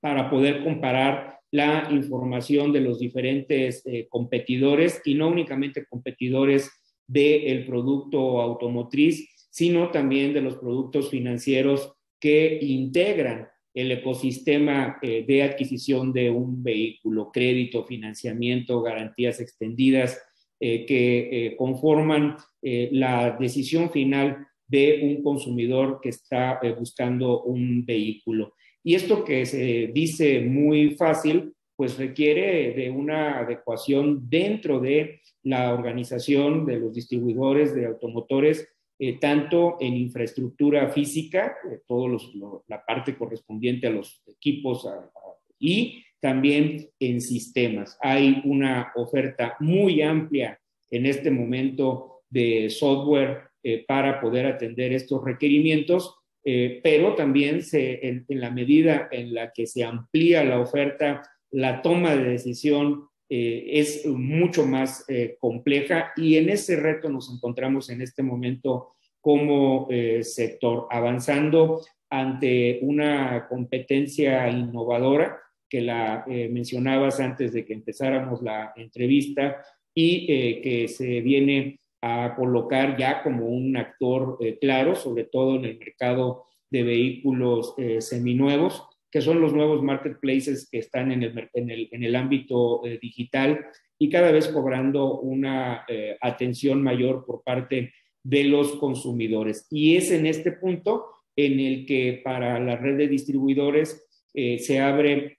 para 0.00 0.30
poder 0.30 0.62
comparar 0.62 1.37
la 1.50 1.88
información 1.90 2.72
de 2.72 2.80
los 2.80 2.98
diferentes 2.98 3.82
eh, 3.86 4.06
competidores 4.08 5.00
y 5.04 5.14
no 5.14 5.28
únicamente 5.28 5.86
competidores 5.86 6.70
del 7.06 7.64
producto 7.64 8.40
automotriz, 8.40 9.48
sino 9.50 9.90
también 9.90 10.34
de 10.34 10.42
los 10.42 10.56
productos 10.56 11.08
financieros 11.08 11.92
que 12.20 12.58
integran 12.60 13.48
el 13.72 13.92
ecosistema 13.92 14.98
eh, 15.00 15.24
de 15.26 15.42
adquisición 15.42 16.12
de 16.12 16.30
un 16.30 16.62
vehículo, 16.62 17.30
crédito, 17.32 17.84
financiamiento, 17.84 18.82
garantías 18.82 19.40
extendidas, 19.40 20.20
eh, 20.60 20.84
que 20.84 21.54
conforman 21.56 22.36
la 22.60 23.36
decisión 23.38 23.92
final 23.92 24.48
de 24.66 25.00
un 25.04 25.22
consumidor 25.22 26.00
que 26.02 26.08
está 26.08 26.60
buscando 26.76 27.44
un 27.44 27.86
vehículo. 27.86 28.54
Y 28.82 28.94
esto 28.94 29.24
que 29.24 29.44
se 29.46 29.90
dice 29.92 30.40
muy 30.40 30.96
fácil, 30.96 31.52
pues 31.76 31.96
requiere 31.96 32.72
de 32.74 32.90
una 32.90 33.38
adecuación 33.38 34.28
dentro 34.28 34.80
de 34.80 35.20
la 35.44 35.72
organización 35.72 36.66
de 36.66 36.80
los 36.80 36.92
distribuidores 36.92 37.74
de 37.74 37.86
automotores, 37.86 38.68
eh, 38.98 39.18
tanto 39.20 39.76
en 39.80 39.96
infraestructura 39.96 40.88
física, 40.90 41.56
eh, 41.70 41.80
toda 41.86 42.18
la 42.66 42.84
parte 42.84 43.16
correspondiente 43.16 43.86
a 43.86 43.90
los 43.90 44.22
equipos 44.26 44.88
y 45.58 46.04
también 46.20 46.90
en 46.98 47.20
sistemas. 47.20 47.96
Hay 48.00 48.42
una 48.44 48.92
oferta 48.96 49.56
muy 49.60 50.02
amplia 50.02 50.60
en 50.90 51.06
este 51.06 51.30
momento 51.30 52.22
de 52.28 52.70
software 52.70 53.42
eh, 53.62 53.84
para 53.86 54.20
poder 54.20 54.46
atender 54.46 54.92
estos 54.92 55.24
requerimientos 55.24 56.17
eh, 56.50 56.80
pero 56.82 57.14
también 57.14 57.60
en, 57.72 58.24
la 58.28 58.50
medida 58.50 59.10
en 59.12 59.34
la 59.34 59.52
que 59.52 59.66
se 59.66 59.84
amplía 59.84 60.42
la 60.44 60.58
oferta, 60.58 61.20
la 61.50 61.82
toma 61.82 62.16
de 62.16 62.24
decisión 62.24 63.06
eh, 63.28 63.66
es 63.72 64.06
mucho 64.06 64.64
más 64.64 65.04
eh, 65.08 65.36
compleja 65.38 66.12
y 66.16 66.36
en 66.38 66.48
ese 66.48 66.76
reto 66.76 67.10
nos 67.10 67.30
encontramos 67.30 67.90
en 67.90 68.00
este 68.00 68.22
momento 68.22 68.94
como 69.20 69.88
sector, 70.22 70.86
avanzando 70.90 71.82
ante 72.08 72.78
una 72.80 73.46
competencia 73.46 74.48
innovadora 74.48 75.38
que 75.68 75.82
la 75.82 76.24
mencionabas 76.26 77.20
antes 77.20 77.52
de 77.52 77.66
que 77.66 77.74
empezáramos 77.74 78.40
la 78.40 78.72
entrevista 78.74 79.62
y 79.92 80.26
que 80.62 80.88
se 80.88 81.20
viene 81.20 81.78
a 82.00 82.34
colocar 82.36 82.96
ya 82.96 83.22
como 83.22 83.46
un 83.46 83.76
actor 83.76 84.38
eh, 84.40 84.58
claro, 84.60 84.94
sobre 84.94 85.24
todo 85.24 85.56
en 85.56 85.64
el 85.64 85.78
mercado 85.78 86.44
de 86.70 86.82
vehículos 86.82 87.74
eh, 87.78 88.00
seminuevos, 88.00 88.84
que 89.10 89.20
son 89.20 89.40
los 89.40 89.52
nuevos 89.52 89.82
marketplaces 89.82 90.68
que 90.70 90.78
están 90.78 91.10
en 91.10 91.22
el, 91.22 91.50
en 91.54 92.04
el, 92.04 92.14
ámbito 92.14 92.84
eh, 92.84 92.98
digital 93.00 93.66
y 93.98 94.10
cada 94.10 94.30
vez 94.30 94.48
cobrando 94.48 95.18
una 95.18 95.84
atención 96.20 96.82
mayor 96.82 97.24
por 97.26 97.42
parte 97.42 97.92
de 98.22 98.44
los 98.44 98.76
consumidores. 98.76 99.66
Y 99.70 99.96
es 99.96 100.12
en 100.12 100.26
este 100.26 100.52
punto 100.52 101.06
en 101.34 101.58
el 101.58 101.86
que 101.86 102.20
para 102.22 102.60
la 102.60 102.76
red 102.76 102.96
de 102.96 103.08
distribuidores 103.08 104.06
se 104.32 104.78
abre 104.78 105.38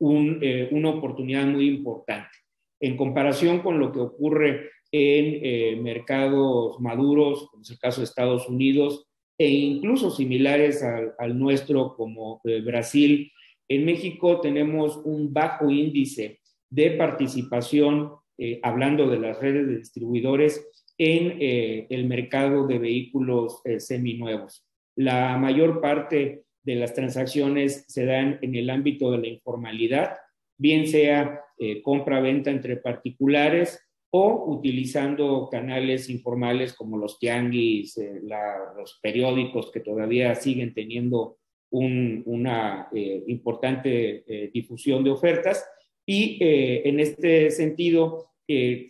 una 0.00 0.90
oportunidad 0.90 1.46
muy 1.46 1.68
importante. 1.68 2.36
En 2.80 2.96
comparación 2.96 3.60
con 3.60 3.78
lo 3.78 3.92
que 3.92 4.00
ocurre 4.00 4.70
en 4.96 5.40
eh, 5.42 5.76
mercados 5.82 6.78
maduros, 6.78 7.48
como 7.50 7.64
es 7.64 7.70
el 7.70 7.80
caso 7.80 8.00
de 8.00 8.04
Estados 8.04 8.48
Unidos, 8.48 9.08
e 9.36 9.48
incluso 9.48 10.12
similares 10.12 10.84
al, 10.84 11.36
nuestro 11.36 11.96
como 11.96 12.40
eh, 12.44 12.60
Brasil. 12.60 13.32
En 13.68 13.86
México 13.86 14.40
tenemos 14.40 14.96
un 15.04 15.34
bajo 15.34 15.68
índice 15.68 16.38
de 16.70 16.92
participación, 16.92 18.12
eh, 18.38 18.60
hablando 18.62 19.10
de 19.10 19.18
las 19.18 19.40
redes 19.40 19.66
de 19.66 19.78
distribuidores, 19.78 20.64
en 20.96 21.38
el 21.40 22.06
mercado 22.06 22.68
de 22.68 22.78
vehículos 22.78 23.62
seminuevos. 23.78 24.64
La 24.94 25.36
mayor 25.38 25.80
parte 25.80 26.44
de 26.62 26.76
las 26.76 26.94
transacciones 26.94 27.84
se 27.88 28.04
dan 28.04 28.38
en 28.42 28.54
el 28.54 28.70
ámbito 28.70 29.10
de 29.10 29.18
la 29.18 29.26
informalidad, 29.26 30.14
bien 30.56 30.86
sea 30.86 31.40
compra-venta 31.82 32.52
entre 32.52 32.76
particulares 32.76 33.83
o 34.16 34.44
utilizando 34.46 35.48
canales 35.50 36.08
informales 36.08 36.72
como 36.72 36.96
los 36.96 37.18
tianguis, 37.18 37.98
eh, 37.98 38.20
los 38.22 39.00
periódicos 39.02 39.72
que 39.72 39.80
todavía 39.80 40.36
siguen 40.36 40.72
teniendo 40.72 41.38
una 41.68 42.88
eh, 42.94 43.24
importante 43.26 44.22
eh, 44.28 44.50
difusión 44.54 45.02
de 45.02 45.10
ofertas. 45.10 45.66
Y 46.06 46.38
en 46.40 47.00
este 47.00 47.50
sentido, 47.50 48.30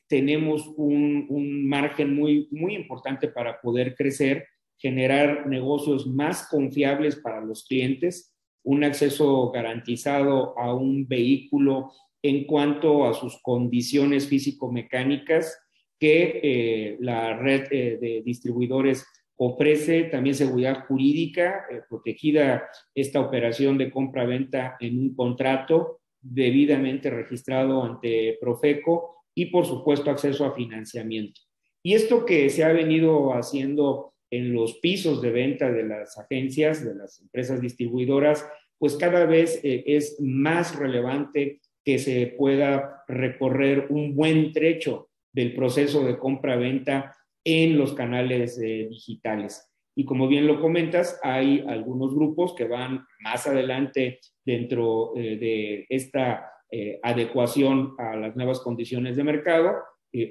tenemos 0.09 0.71
un, 0.77 1.27
un, 1.31 1.67
margen 1.67 2.15
muy, 2.15 2.49
muy 2.51 2.75
importante 2.75 3.29
para 3.29 3.63
poder 3.63 3.95
crecer, 3.95 4.47
generar 4.77 5.47
negocios 5.47 6.07
más 6.07 6.49
confiables 6.51 7.17
para 7.17 7.41
los 7.41 7.65
clientes, 7.65 8.35
un 8.63 8.85
acceso 8.85 9.51
garantizado 9.53 10.59
a 10.59 10.75
un 10.75 11.07
vehículo 11.09 11.93
en 12.25 12.47
cuanto 12.47 13.07
a 13.07 13.13
sus 13.13 13.39
condiciones 13.43 14.27
físico-mecánicas 14.29 15.59
que 16.01 16.41
eh, 16.43 16.97
la 17.01 17.37
red 17.37 17.67
eh, 17.71 17.99
de 18.01 18.23
distribuidores 18.25 19.07
ofrece, 19.37 20.05
también 20.05 20.35
seguridad 20.35 20.87
jurídica, 20.87 21.67
eh, 21.71 21.83
protegida 21.87 22.67
esta 22.95 23.21
operación 23.21 23.77
de 23.77 23.91
compra-venta 23.91 24.79
en 24.81 25.01
un 25.01 25.15
contrato 25.15 26.01
debidamente 26.19 27.11
registrado 27.11 27.85
ante 27.85 28.39
Profeco 28.41 29.27
y 29.35 29.47
por 29.47 29.67
supuesto 29.67 30.11
acceso 30.11 30.47
a 30.47 30.55
financiamiento. 30.55 31.43
Y 31.83 31.93
esto 31.93 32.25
que 32.25 32.49
se 32.49 32.65
ha 32.65 32.73
venido 32.73 33.35
haciendo 33.35 34.15
en 34.31 34.55
los 34.55 34.79
pisos 34.79 35.21
de 35.21 35.31
venta 35.31 35.71
de 35.71 35.83
las 35.83 36.17
agencias, 36.17 36.83
de 36.83 36.95
las 36.95 37.21
empresas 37.21 37.61
distribuidoras, 37.61 38.49
pues 38.79 38.97
cada 38.97 39.27
vez 39.27 39.61
es 39.63 40.17
más 40.21 40.77
relevante 40.77 41.61
que 41.85 41.99
se 41.99 42.35
pueda 42.39 43.05
recorrer 43.07 43.87
un 43.91 44.15
buen 44.15 44.53
trecho 44.53 45.11
del 45.33 45.55
proceso 45.55 46.05
de 46.05 46.19
compra-venta 46.19 47.15
en 47.45 47.77
los 47.77 47.93
canales 47.93 48.59
eh, 48.59 48.87
digitales. 48.89 49.71
Y 49.97 50.05
como 50.05 50.27
bien 50.27 50.47
lo 50.47 50.61
comentas, 50.61 51.21
hay 51.23 51.65
algunos 51.69 52.15
grupos 52.15 52.55
que 52.55 52.65
van 52.65 53.05
más 53.21 53.47
adelante 53.47 54.19
dentro 54.45 55.13
eh, 55.17 55.37
de 55.37 55.87
esta 55.89 56.51
eh, 56.71 56.99
adecuación 57.03 57.95
a 57.99 58.17
las 58.17 58.35
nuevas 58.35 58.61
condiciones 58.61 59.17
de 59.17 59.25
mercado, 59.25 59.75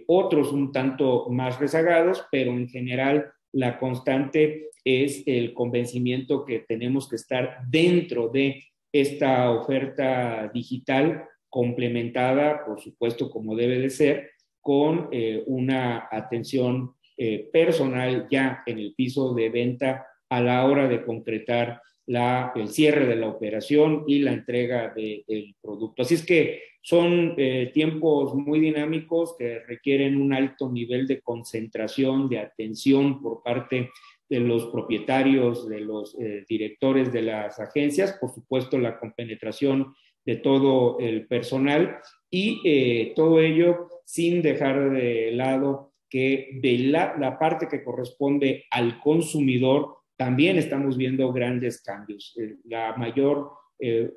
otros 0.08 0.54
un 0.54 0.72
tanto 0.72 1.28
más 1.30 1.60
rezagados, 1.60 2.26
pero 2.32 2.54
en 2.54 2.70
general 2.70 3.34
la 3.52 3.78
constante 3.78 4.70
es 4.86 5.24
el 5.26 5.54
convencimiento 5.54 6.46
que 6.46 6.60
tenemos 6.60 7.10
que 7.10 7.18
estar 7.18 7.58
dentro 7.68 8.30
de 8.30 8.64
esta 8.94 9.52
oferta 9.52 10.50
digital 10.54 11.28
complementada, 11.54 12.66
por 12.66 12.82
supuesto, 12.82 13.30
como 13.30 13.56
debe 13.56 13.78
de 13.78 13.92
ser, 13.92 14.32
con 14.60 15.10
eh, 15.12 15.44
una 15.46 16.08
atención 16.12 16.96
eh, 17.16 17.48
personal 17.54 18.26
ya 18.28 18.64
en 18.66 18.80
el 18.80 18.96
piso 18.96 19.36
de 19.36 19.52
venta 19.52 20.08
a 20.30 20.42
la 20.42 20.66
hora 20.66 20.88
de 20.88 21.06
concretar 21.06 21.80
el 22.08 22.68
cierre 22.70 23.06
de 23.06 23.18
la 23.18 23.28
operación 23.28 24.04
y 24.08 24.20
la 24.20 24.34
entrega 24.34 24.92
del 24.96 25.56
producto. 25.62 26.02
Así 26.02 26.16
es 26.16 26.26
que 26.26 26.64
son 26.82 27.36
eh, 27.38 27.70
tiempos 27.72 28.34
muy 28.34 28.60
dinámicos 28.60 29.36
que 29.38 29.60
requieren 29.60 30.20
un 30.20 30.34
alto 30.34 30.72
nivel 30.72 31.06
de 31.06 31.22
concentración, 31.22 32.30
de 32.30 32.40
atención 32.40 33.22
por 33.22 33.44
parte 33.44 33.92
de 34.28 34.40
los 34.40 34.66
propietarios, 34.66 35.70
de 35.70 35.82
los 35.82 36.18
directores 36.50 37.14
de 37.14 37.22
las 37.22 37.60
agencias, 37.60 38.18
por 38.20 38.34
supuesto 38.34 38.80
la 38.80 38.98
compenetración 38.98 39.94
de 40.26 40.38
todo 40.38 41.00
el 41.00 41.28
personal 41.28 41.98
y 42.30 42.62
eh, 42.66 43.14
todo 43.16 43.40
ello 43.40 43.90
sin 44.06 44.42
dejar 44.42 44.92
de 44.92 45.32
lado 45.32 45.94
que 46.10 46.60
de 46.62 46.78
la, 46.78 47.38
parte 47.40 47.68
que 47.68 47.84
corresponde 47.84 48.66
al 48.70 49.00
consumidor 49.00 49.98
también 50.16 50.58
estamos 50.58 50.96
viendo 50.96 51.34
grandes 51.34 51.82
cambios. 51.82 52.36
La 52.66 52.96
mayor 52.96 53.50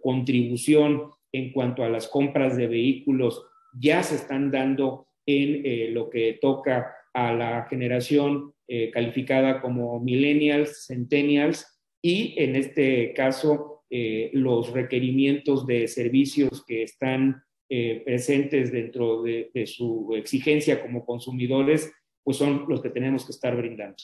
contribución 0.02 1.10
en 1.32 1.52
cuanto 1.52 1.82
a 1.82 1.88
las 1.88 2.06
compras 2.06 2.56
de 2.56 2.68
vehículos 2.68 3.42
ya 3.80 4.02
se 4.02 4.16
están 4.16 4.50
dando 4.50 5.08
en 5.24 5.94
lo 5.94 6.10
que 6.10 6.38
toca 6.40 6.94
a 7.14 7.32
la 7.32 7.66
generación 7.68 8.52
calificada 8.92 9.62
como 9.62 9.98
millennials, 9.98 10.84
centennials 10.86 11.66
y 12.02 12.34
en 12.36 12.54
este 12.54 13.12
caso 13.14 13.75
eh, 13.90 14.30
los 14.32 14.72
requerimientos 14.72 15.66
de 15.66 15.86
servicios 15.88 16.64
que 16.66 16.82
están 16.82 17.42
eh, 17.68 18.02
presentes 18.04 18.70
dentro 18.70 19.22
de, 19.22 19.50
su 19.66 20.14
exigencia 20.16 20.80
como 20.82 21.04
consumidores, 21.04 21.92
pues 22.22 22.36
son 22.36 22.66
los 22.68 22.80
que 22.80 22.90
tenemos 22.90 23.24
que 23.24 23.32
estar 23.32 23.56
brindando. 23.56 23.96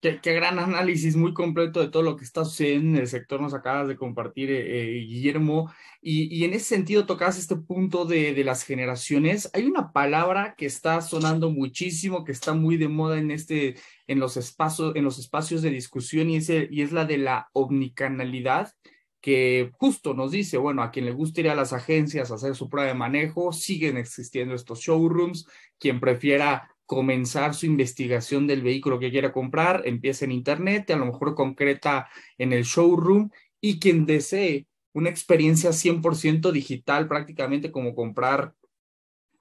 Qué, 0.00 0.18
gran 0.32 0.58
análisis 0.58 1.14
muy 1.14 1.34
completo 1.34 1.80
de 1.80 1.88
todo 1.88 2.02
lo 2.02 2.16
que 2.16 2.24
está 2.24 2.42
sucediendo 2.46 2.96
en 2.96 3.02
el 3.02 3.06
sector, 3.06 3.38
nos 3.38 3.52
acabas 3.52 3.86
de 3.86 3.96
compartir, 3.96 4.50
eh, 4.50 4.96
eh, 4.96 5.04
Guillermo. 5.04 5.70
Y, 6.00 6.42
en 6.44 6.54
ese 6.54 6.64
sentido, 6.64 7.04
tocas 7.04 7.38
este 7.38 7.56
punto 7.56 8.06
de, 8.06 8.32
de, 8.32 8.42
las 8.42 8.62
generaciones. 8.62 9.50
Hay 9.52 9.66
una 9.66 9.92
palabra 9.92 10.54
que 10.56 10.64
está 10.64 11.02
sonando 11.02 11.50
muchísimo, 11.50 12.24
que 12.24 12.32
está 12.32 12.54
muy 12.54 12.78
de 12.78 12.88
moda 12.88 13.18
en, 13.18 13.30
este, 13.30 13.74
en, 14.06 14.20
los, 14.20 14.38
espacios, 14.38 14.96
en 14.96 15.04
los 15.04 15.18
espacios 15.18 15.60
de 15.60 15.68
discusión 15.68 16.30
y 16.30 16.36
es, 16.36 16.48
y 16.48 16.80
es 16.80 16.92
la 16.92 17.04
de 17.04 17.18
la 17.18 17.50
omnicanalidad 17.52 18.72
que 19.20 19.70
justo 19.74 20.14
nos 20.14 20.30
dice, 20.30 20.56
bueno, 20.56 20.82
a 20.82 20.90
quien 20.90 21.04
le 21.04 21.12
gusta 21.12 21.40
ir 21.40 21.50
a 21.50 21.54
las 21.54 21.72
agencias 21.72 22.30
a 22.30 22.36
hacer 22.36 22.54
su 22.56 22.70
prueba 22.70 22.88
de 22.88 22.94
manejo, 22.94 23.52
siguen 23.52 23.96
existiendo 23.98 24.54
estos 24.54 24.80
showrooms, 24.80 25.46
quien 25.78 26.00
prefiera 26.00 26.69
comenzar 26.90 27.54
su 27.54 27.66
investigación 27.66 28.48
del 28.48 28.62
vehículo 28.62 28.98
que 28.98 29.12
quiera 29.12 29.32
comprar, 29.32 29.82
empieza 29.84 30.24
en 30.24 30.32
internet, 30.32 30.90
a 30.90 30.96
lo 30.96 31.06
mejor 31.06 31.36
concreta 31.36 32.08
en 32.36 32.52
el 32.52 32.64
showroom 32.64 33.30
y 33.60 33.78
quien 33.78 34.06
desee 34.06 34.66
una 34.92 35.08
experiencia 35.08 35.70
100% 35.70 36.50
digital, 36.50 37.06
prácticamente 37.06 37.70
como 37.70 37.94
comprar 37.94 38.54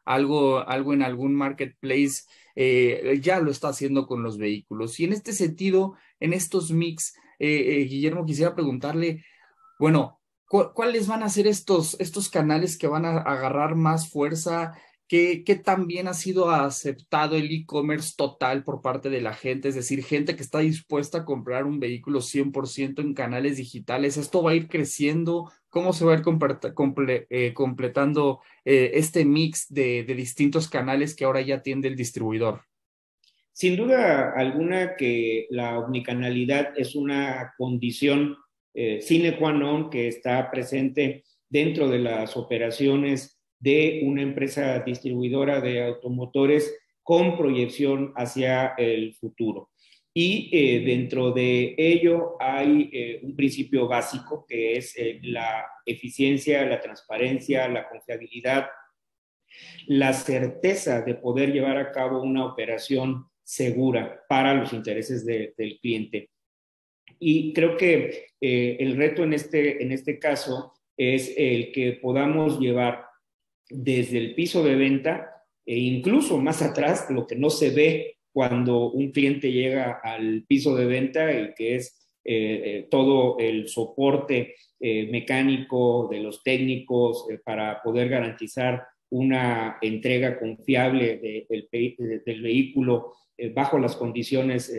algo, 0.06 0.60
algo 0.60 0.94
en 0.94 1.02
algún 1.02 1.34
marketplace, 1.34 2.26
eh, 2.56 3.20
ya 3.20 3.40
lo 3.40 3.50
está 3.50 3.70
haciendo 3.70 4.06
con 4.06 4.22
los 4.22 4.38
vehículos. 4.38 5.00
Y 5.00 5.06
en 5.06 5.14
este 5.14 5.34
sentido, 5.34 5.96
en 6.20 6.34
estos 6.34 6.70
mix, 6.70 7.16
eh, 7.40 7.80
eh, 7.82 7.86
Guillermo, 7.86 8.28
quisiera 8.28 8.54
preguntarle, 8.54 9.26
bueno, 9.80 10.22
¿cuáles 10.46 11.08
van 11.08 11.24
a 11.24 11.30
ser 11.30 11.48
estos, 11.48 12.00
estos 12.00 12.30
canales 12.30 12.78
que 12.78 12.86
van 12.86 13.06
a 13.06 13.18
agarrar 13.18 13.74
más 13.74 14.08
fuerza? 14.08 14.76
¿Qué, 15.10 15.44
¿Qué 15.44 15.56
tan 15.56 15.88
bien 15.88 16.08
ha 16.08 16.14
sido 16.14 16.52
aceptado 16.52 17.36
el 17.36 17.52
e-commerce 17.52 18.14
total 18.16 18.64
por 18.64 18.84
parte 18.84 19.10
de 19.10 19.22
la 19.22 19.34
gente? 19.34 19.68
Es 19.68 19.74
decir, 19.74 20.04
gente 20.04 20.36
que 20.36 20.44
está 20.44 20.60
dispuesta 20.60 21.18
a 21.18 21.26
comprar 21.26 21.66
un 21.66 21.80
vehículo 21.80 22.22
100% 22.22 23.02
en 23.02 23.16
canales 23.16 23.58
digitales. 23.58 24.18
¿Esto 24.18 24.44
va 24.44 24.52
a 24.52 24.56
ir 24.56 24.68
creciendo? 24.68 25.52
¿Cómo 25.70 25.94
se 25.94 26.06
va 26.06 26.14
a 26.14 26.18
ir 26.18 27.26
eh, 27.32 27.54
completando 27.56 28.42
eh, 28.64 28.92
este 28.94 29.26
mix 29.26 29.74
de, 29.74 30.04
distintos 30.04 30.70
canales 30.70 31.16
que 31.16 31.26
ahora 31.26 31.42
ya 31.42 31.56
atiende 31.56 31.88
el 31.88 31.96
distribuidor? 31.96 32.62
Sin 33.52 33.78
duda 33.78 34.34
alguna 34.38 34.96
que 34.96 35.48
la 35.50 35.80
omnicanalidad 35.80 36.78
es 36.78 36.94
una 36.94 37.56
condición 37.58 38.38
eh, 38.76 39.02
sine 39.02 39.40
qua 39.40 39.52
non 39.52 39.90
que 39.90 40.08
está 40.08 40.52
presente 40.52 41.24
dentro 41.50 41.90
de 41.90 41.98
las 41.98 42.38
operaciones 42.38 43.39
de 43.60 44.02
una 44.04 44.22
empresa 44.22 44.80
distribuidora 44.80 45.62
de 45.62 45.84
automotores 45.84 46.74
con 47.04 47.38
proyección 47.38 48.14
hacia 48.16 48.76
el 48.78 49.16
futuro. 49.16 49.70
Y 50.14 50.50
eh, 50.52 50.80
dentro 50.86 51.32
de 51.32 51.76
ello 51.78 52.36
hay 52.40 52.90
eh, 52.92 53.20
un 53.24 53.36
principio 53.36 53.88
básico 53.88 54.46
que 54.48 54.78
es 54.78 54.98
eh, 54.98 55.20
la 55.24 55.66
eficiencia, 55.86 56.66
la 56.66 56.82
transparencia, 56.82 57.68
la 57.68 57.88
confiabilidad, 57.88 58.68
la 59.88 60.14
certeza 60.14 61.02
de 61.02 61.16
poder 61.16 61.52
llevar 61.52 61.78
a 61.78 61.92
cabo 61.92 62.22
una 62.22 62.46
operación 62.46 63.26
segura 63.44 64.24
para 64.28 64.54
los 64.54 64.74
intereses 64.74 65.26
del 65.26 65.80
cliente. 65.82 66.30
Y 67.20 67.52
creo 67.54 67.76
que 67.76 68.28
el 68.40 68.96
reto 68.96 69.24
en 69.24 69.34
este, 69.34 69.82
en 69.82 69.92
este 69.92 70.20
caso 70.20 70.74
es 70.96 71.34
el 71.36 71.72
que 71.72 71.94
podamos 71.94 72.60
llevar 72.60 73.09
desde 73.70 74.18
el 74.18 74.36
piso 74.36 74.64
de 74.64 74.76
venta 74.76 75.40
e 75.66 75.78
incluso 75.78 76.38
más 76.40 76.62
atrás, 76.62 77.08
lo 77.10 77.28
que 77.28 77.36
no 77.36 77.50
se 77.50 77.70
ve 77.70 78.18
cuando 78.32 78.92
un 78.92 79.12
cliente 79.12 79.52
llega 79.52 80.00
al 80.04 80.44
piso 80.48 80.76
de 80.76 80.86
venta 80.86 81.32
y 81.32 81.54
que 81.54 81.76
es 81.76 82.00
eh, 82.26 82.62
eh, 82.64 82.88
todo 82.90 83.38
el 83.40 83.68
soporte 83.68 84.56
eh, 84.80 85.08
mecánico 85.12 86.08
de 86.12 86.20
los 86.20 86.44
técnicos 86.44 87.28
para 87.44 87.82
poder 87.82 88.10
garantizar 88.10 88.84
una 89.12 89.78
entrega 89.82 90.40
confiable 90.40 91.48
del 92.26 92.42
vehículo 92.42 93.14
bajo 93.56 93.80
las 93.80 93.96
condiciones, 93.96 94.72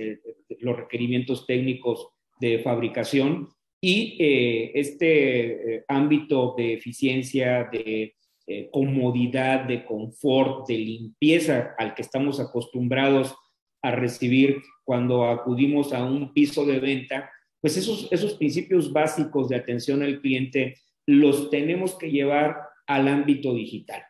los 0.60 0.76
requerimientos 0.76 1.46
técnicos 1.46 2.10
de 2.40 2.60
fabricación. 2.60 3.48
Y 3.80 4.16
este 4.20 5.84
ámbito 5.88 6.54
de 6.56 6.74
eficiencia, 6.74 7.68
de 7.72 8.14
eh, 8.52 8.68
comodidad, 8.72 9.60
de 9.60 9.84
confort, 9.84 10.66
de 10.66 10.76
limpieza 10.76 11.72
al 11.78 11.94
que 11.94 12.02
estamos 12.02 12.40
acostumbrados 12.40 13.32
a 13.80 13.92
recibir 13.92 14.60
cuando 14.82 15.24
acudimos 15.24 15.92
a 15.92 16.04
un 16.04 16.32
piso 16.32 16.66
de 16.66 16.80
venta, 16.80 17.30
pues 17.60 17.76
esos, 17.76 18.08
esos 18.10 18.34
principios 18.34 18.92
básicos 18.92 19.48
de 19.48 19.54
atención 19.54 20.02
al 20.02 20.20
cliente 20.20 20.74
los 21.06 21.48
tenemos 21.50 21.96
que 21.96 22.10
llevar 22.10 22.56
al 22.88 23.06
ámbito 23.06 23.54
digital. 23.54 24.02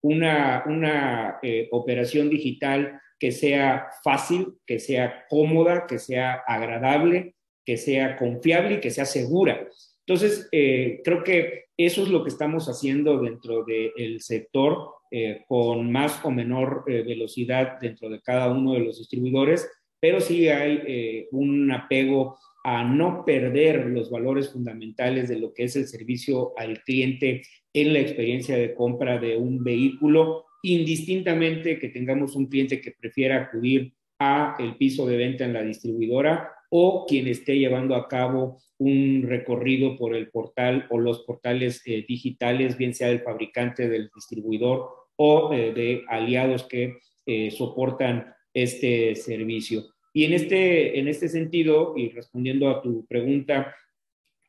Una, 0.00 0.62
una 0.66 1.38
eh, 1.42 1.66
operación 1.72 2.30
digital 2.30 3.00
que 3.18 3.32
sea 3.32 3.88
fácil, 4.04 4.58
que 4.64 4.78
sea 4.78 5.24
cómoda, 5.28 5.88
que 5.88 5.98
sea 5.98 6.44
agradable, 6.46 7.34
que 7.66 7.76
sea 7.76 8.16
confiable 8.16 8.76
y 8.76 8.80
que 8.80 8.92
sea 8.92 9.06
segura. 9.06 9.66
Entonces, 10.08 10.48
eh, 10.52 11.02
creo 11.04 11.22
que 11.22 11.64
eso 11.76 12.02
es 12.02 12.08
lo 12.08 12.24
que 12.24 12.30
estamos 12.30 12.66
haciendo 12.66 13.20
dentro 13.20 13.62
del 13.62 14.22
sector 14.22 14.88
eh, 15.10 15.44
con 15.46 15.92
más 15.92 16.24
o 16.24 16.30
menor 16.30 16.84
eh, 16.86 17.02
velocidad 17.02 17.78
dentro 17.78 18.08
de 18.08 18.22
cada 18.22 18.50
uno 18.50 18.72
de 18.72 18.80
los 18.80 18.96
distribuidores, 18.96 19.70
pero 20.00 20.22
sí 20.22 20.48
hay 20.48 21.26
un 21.30 21.70
apego 21.70 22.38
a 22.64 22.84
no 22.84 23.22
perder 23.26 23.84
los 23.86 24.10
valores 24.10 24.50
fundamentales 24.50 25.28
de 25.28 25.38
lo 25.38 25.52
que 25.52 25.64
es 25.64 25.76
el 25.76 25.86
servicio 25.86 26.54
al 26.56 26.80
cliente 26.84 27.42
en 27.74 27.92
la 27.92 28.00
experiencia 28.00 28.56
de 28.56 28.74
compra 28.74 29.18
de 29.18 29.36
un 29.36 29.62
vehículo, 29.62 30.46
indistintamente 30.62 31.78
que 31.78 31.90
tengamos 31.90 32.34
un 32.34 32.46
cliente 32.46 32.80
que 32.80 32.92
prefiera 32.98 33.42
acudir 33.42 33.92
a 34.18 34.56
el 34.58 34.76
piso 34.76 35.06
de 35.06 35.18
venta 35.18 35.44
en 35.44 35.52
la 35.52 35.62
distribuidora 35.62 36.50
o 36.70 37.06
quien 37.06 37.28
esté 37.28 37.58
llevando 37.58 37.94
a 37.94 38.08
cabo 38.08 38.60
un 38.78 39.24
recorrido 39.26 39.96
por 39.96 40.14
el 40.14 40.30
portal 40.30 40.86
o 40.90 40.98
los 40.98 41.24
portales 41.24 41.82
eh, 41.86 42.04
digitales, 42.06 42.76
bien 42.76 42.94
sea 42.94 43.08
del 43.08 43.20
fabricante, 43.20 43.88
del 43.88 44.10
distribuidor 44.14 44.88
o 45.16 45.52
eh, 45.52 45.72
de 45.72 46.04
aliados 46.08 46.64
que 46.64 46.98
eh, 47.26 47.50
soportan 47.50 48.32
este 48.54 49.14
servicio. 49.16 49.84
Y 50.12 50.24
en 50.24 50.32
este, 50.32 50.98
en 50.98 51.08
este 51.08 51.28
sentido, 51.28 51.94
y 51.96 52.10
respondiendo 52.10 52.68
a 52.68 52.80
tu 52.80 53.06
pregunta, 53.06 53.74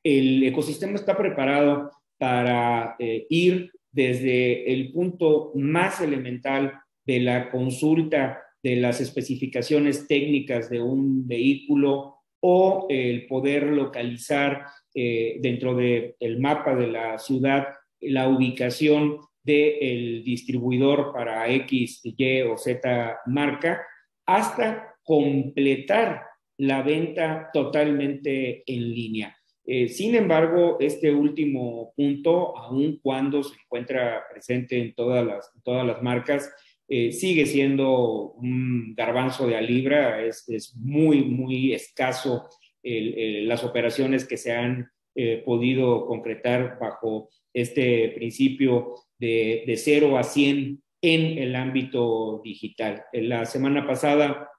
el 0.03 0.43
ecosistema 0.43 0.95
está 0.95 1.17
preparado 1.17 1.91
para 2.17 2.95
ir 3.29 3.71
desde 3.91 4.71
el 4.73 4.91
punto 4.91 5.51
más 5.55 6.01
elemental 6.01 6.79
de 7.05 7.19
la 7.19 7.49
consulta 7.49 8.41
de 8.63 8.75
las 8.75 9.01
especificaciones 9.01 10.07
técnicas 10.07 10.69
de 10.69 10.81
un 10.81 11.27
vehículo 11.27 12.15
o 12.41 12.87
el 12.89 13.27
poder 13.27 13.63
localizar 13.67 14.65
eh, 14.93 15.37
dentro 15.41 15.75
del 15.75 16.39
mapa 16.39 16.75
de 16.75 16.87
la 16.87 17.17
ciudad 17.19 17.67
la 18.01 18.29
ubicación 18.29 19.19
del 19.43 20.23
distribuidor 20.23 21.11
para 21.13 21.49
X, 21.51 22.01
Y 22.03 22.41
o 22.41 22.57
Z 22.57 23.19
marca, 23.25 23.81
hasta 24.25 24.95
completar 25.03 26.23
la 26.57 26.81
venta 26.81 27.49
totalmente 27.53 28.63
en 28.65 28.91
línea. 28.91 29.35
Eh, 29.65 29.87
sin 29.87 30.15
embargo, 30.15 30.77
este 30.79 31.11
último 31.11 31.93
punto, 31.95 32.57
aun 32.57 32.99
cuando 33.01 33.43
se 33.43 33.55
encuentra 33.55 34.23
presente 34.31 34.79
en 34.79 34.93
todas 34.95 35.25
las, 35.25 35.51
todas 35.63 35.85
las 35.85 36.01
marcas, 36.01 36.51
eh, 36.89 37.11
sigue 37.11 37.45
siendo 37.45 38.31
un 38.33 38.95
garbanzo 38.95 39.47
de 39.47 39.55
a 39.55 39.61
libra, 39.61 40.25
es, 40.25 40.49
es 40.49 40.75
muy, 40.75 41.23
muy 41.23 41.73
escaso 41.73 42.47
las 42.81 43.65
operaciones 43.65 44.25
que 44.25 44.37
se 44.37 44.53
han 44.53 44.89
eh, 45.15 45.43
podido 45.45 46.05
concretar 46.05 46.77
bajo 46.79 47.29
este 47.53 48.09
principio 48.15 48.95
de, 49.17 49.63
de 49.67 49.75
0 49.75 50.17
a 50.17 50.23
100 50.23 50.81
en 51.01 51.37
el 51.37 51.55
ámbito 51.55 52.41
digital. 52.41 53.03
En 53.11 53.27
la 53.27 53.45
semana 53.45 53.85
pasada 53.85 54.49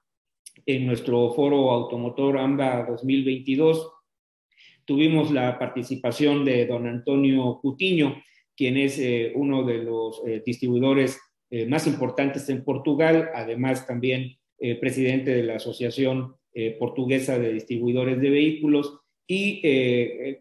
en 0.65 0.85
nuestro 0.85 1.33
foro 1.33 1.71
automotor 1.71 2.37
AMBA 2.37 2.85
2022. 2.85 3.91
Tuvimos 4.85 5.31
la 5.31 5.57
participación 5.57 6.45
de 6.45 6.67
don 6.67 6.85
Antonio 6.85 7.59
Cutiño, 7.59 8.21
quien 8.55 8.77
es 8.77 8.99
eh, 8.99 9.31
uno 9.35 9.63
de 9.63 9.79
los 9.79 10.21
distribuidores 10.45 11.19
eh, 11.51 11.65
más 11.67 11.85
importantes 11.85 12.49
en 12.49 12.63
Portugal, 12.63 13.29
además 13.35 13.85
también 13.85 14.37
presidente 14.79 15.31
de 15.31 15.41
la 15.41 15.55
Asociación 15.55 16.35
Portuguesa 16.77 17.39
de 17.39 17.51
Distribuidores 17.51 18.21
de 18.21 18.29
Vehículos, 18.29 18.99
y 19.25 19.59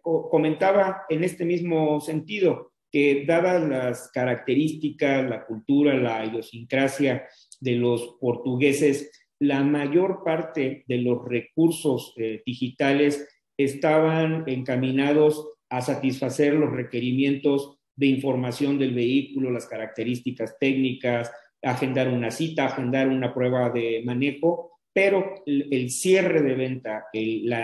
comentaba 0.02 1.04
en 1.08 1.24
este 1.24 1.46
mismo 1.46 2.02
sentido 2.02 2.72
que 2.92 3.24
dadas 3.24 3.66
las 3.66 4.10
características, 4.10 5.26
la 5.26 5.46
cultura, 5.46 5.96
la 5.96 6.26
idiosincrasia 6.26 7.26
de 7.60 7.76
los 7.76 8.18
portugueses, 8.20 9.10
la 9.38 9.64
mayor 9.64 10.22
parte 10.22 10.84
de 10.86 10.98
los 10.98 11.24
recursos 11.26 12.14
digitales 12.44 13.26
estaban 13.56 14.44
encaminados 14.48 15.48
a 15.70 15.80
satisfacer 15.80 16.54
los 16.54 16.70
requerimientos 16.72 17.79
de 18.00 18.06
información 18.06 18.78
del 18.78 18.94
vehículo, 18.94 19.50
las 19.50 19.66
características 19.66 20.58
técnicas, 20.58 21.30
agendar 21.60 22.08
una 22.08 22.30
cita, 22.30 22.64
agendar 22.64 23.08
una 23.08 23.34
prueba 23.34 23.68
de 23.68 24.00
manejo, 24.06 24.70
pero 24.90 25.42
el, 25.44 25.90
cierre 25.90 26.40
de 26.40 26.54
venta, 26.54 27.04
el, 27.12 27.54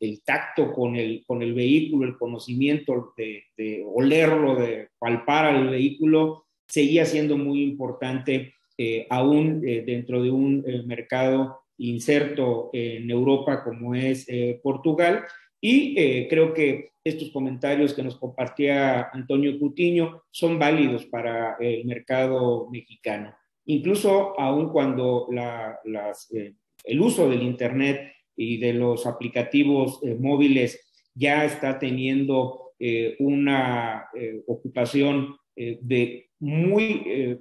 el, 0.00 0.22
tacto 0.24 0.72
con 0.72 0.96
el, 0.96 1.22
con 1.24 1.42
el 1.42 1.54
vehículo, 1.54 2.08
el 2.08 2.18
conocimiento 2.18 3.14
de, 3.16 3.84
olerlo, 3.86 4.56
de 4.56 4.88
palpar 4.98 5.46
al 5.46 5.68
vehículo, 5.68 6.46
seguía 6.66 7.06
siendo 7.06 7.38
muy 7.38 7.62
importante 7.62 8.54
eh, 8.76 9.06
aún 9.10 9.62
eh, 9.64 9.84
dentro 9.86 10.20
de 10.20 10.32
un 10.32 10.64
eh, 10.66 10.82
mercado 10.84 11.60
inserto 11.78 12.70
en 12.72 13.08
Europa 13.08 13.62
como 13.62 13.94
es 13.94 14.26
Portugal. 14.60 15.24
Y 15.60 16.28
creo 16.28 16.54
que 16.54 16.92
estos 17.08 17.30
comentarios 17.30 17.94
que 17.94 18.02
nos 18.02 18.16
compartía 18.16 19.08
Antonio 19.12 19.58
Cutiño 19.58 20.22
son 20.30 20.58
válidos 20.58 21.06
para 21.06 21.56
el 21.58 21.84
mercado 21.84 22.68
mexicano. 22.70 23.34
Incluso 23.66 24.38
aun 24.38 24.70
cuando 24.70 25.28
las, 25.30 26.30
eh, 26.32 26.54
el 26.84 27.00
uso 27.00 27.28
del 27.28 27.42
Internet 27.42 28.12
y 28.36 28.58
de 28.58 28.72
los 28.72 29.06
aplicativos 29.06 30.00
eh, 30.02 30.14
móviles 30.14 30.80
ya 31.14 31.44
está 31.44 31.78
teniendo 31.78 32.72
eh, 32.78 33.16
una 33.18 34.08
ocupación 34.46 35.36
de 35.56 36.30
muy, 36.38 37.36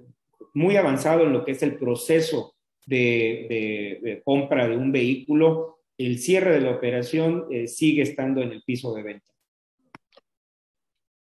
muy 0.56 0.76
avanzado 0.76 1.24
en 1.26 1.34
lo 1.34 1.46
que 1.46 1.52
es 1.52 1.62
el 1.62 1.78
proceso 1.78 2.56
de 2.88 4.24
compra 4.26 4.68
de 4.68 4.76
un 4.76 4.92
vehículo, 4.92 5.77
el 5.98 6.20
cierre 6.20 6.54
de 6.54 6.62
la 6.62 6.72
operación 6.72 7.46
sigue 7.68 8.04
estando 8.04 8.42
en 8.42 8.52
el 8.52 8.64
piso 8.64 8.94
de 8.94 9.04
venta. 9.04 9.28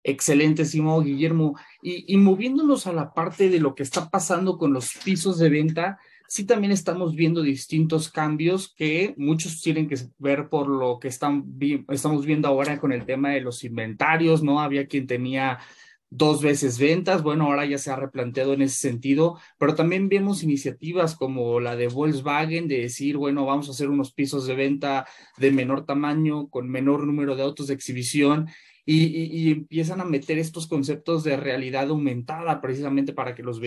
Excelente, 0.08 0.66
Simón 0.66 1.04
Guillermo. 1.04 1.58
Y, 1.82 2.16
moviéndonos 2.18 2.86
a 2.86 2.94
la 2.94 3.12
parte 3.12 3.50
de 3.50 3.60
lo 3.60 3.74
que 3.74 3.82
está 3.82 4.08
pasando 4.12 4.60
con 4.60 4.72
los 4.72 4.94
pisos 5.04 5.40
de 5.40 5.50
venta, 5.50 5.98
sí 6.28 6.46
también 6.46 6.72
estamos 6.72 7.16
viendo 7.16 7.42
distintos 7.42 8.12
cambios 8.12 8.72
que 8.76 9.16
muchos 9.18 9.64
tienen 9.64 9.90
que 9.90 9.96
ver 10.20 10.48
por 10.48 10.68
lo 10.68 11.00
que 11.00 11.08
estamos 11.08 12.26
viendo 12.26 12.48
ahora 12.48 12.80
con 12.80 12.92
el 12.92 13.04
tema 13.04 13.32
de 13.32 13.42
los 13.42 13.64
inventarios, 13.64 14.44
¿no? 14.44 14.62
Había 14.62 14.86
quien 14.86 15.08
tenía 15.08 15.58
dos 16.10 16.42
veces 16.42 16.80
ventas, 16.80 17.24
bueno, 17.24 17.46
ahora 17.46 17.66
ya 17.66 17.78
se 17.78 17.92
ha 17.92 17.96
replanteado 17.96 18.54
en 18.54 18.62
ese 18.62 18.80
sentido, 18.80 19.40
pero 19.58 19.76
también 19.76 20.08
vemos 20.08 20.44
iniciativas 20.44 21.16
como 21.16 21.60
la 21.60 21.76
de 21.76 21.88
Volkswagen 21.88 22.68
de 22.68 22.82
decir, 22.82 23.18
bueno, 23.18 23.46
vamos 23.46 23.68
a 23.68 23.72
hacer 23.72 23.90
unos 23.90 24.14
pisos 24.14 24.48
de 24.48 24.56
venta 24.56 25.06
de 25.38 25.52
menor 25.52 25.86
tamaño, 25.86 26.48
con 26.48 26.70
menor 26.70 27.06
número 27.06 27.36
de 27.36 27.44
autos 27.44 27.68
de 27.68 27.74
exhibición 27.74 28.48
y, 28.88 29.52
empiezan 29.52 30.00
a 30.00 30.06
meter 30.06 30.38
estos 30.38 30.68
conceptos 30.68 31.24
de 31.24 31.38
realidad 31.38 31.90
aumentada 31.90 32.62
precisamente 32.62 33.14
para 33.14 33.34
que 33.34 33.42
los, 33.42 33.60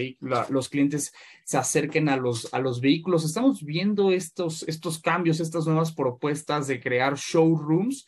los 0.49 0.69
clientes 0.69 1.13
se 1.45 1.59
acerquen 1.59 2.09
a 2.09 2.17
los, 2.17 2.53
a 2.55 2.61
los 2.61 2.81
vehículos. 2.81 3.25
Estamos 3.25 3.65
viendo 3.65 4.13
estos, 4.13 4.63
estos 4.69 5.01
cambios, 5.01 5.41
estas 5.41 5.67
nuevas 5.67 5.93
propuestas 5.93 6.69
de 6.69 6.81
crear 6.81 7.17
showrooms 7.17 8.07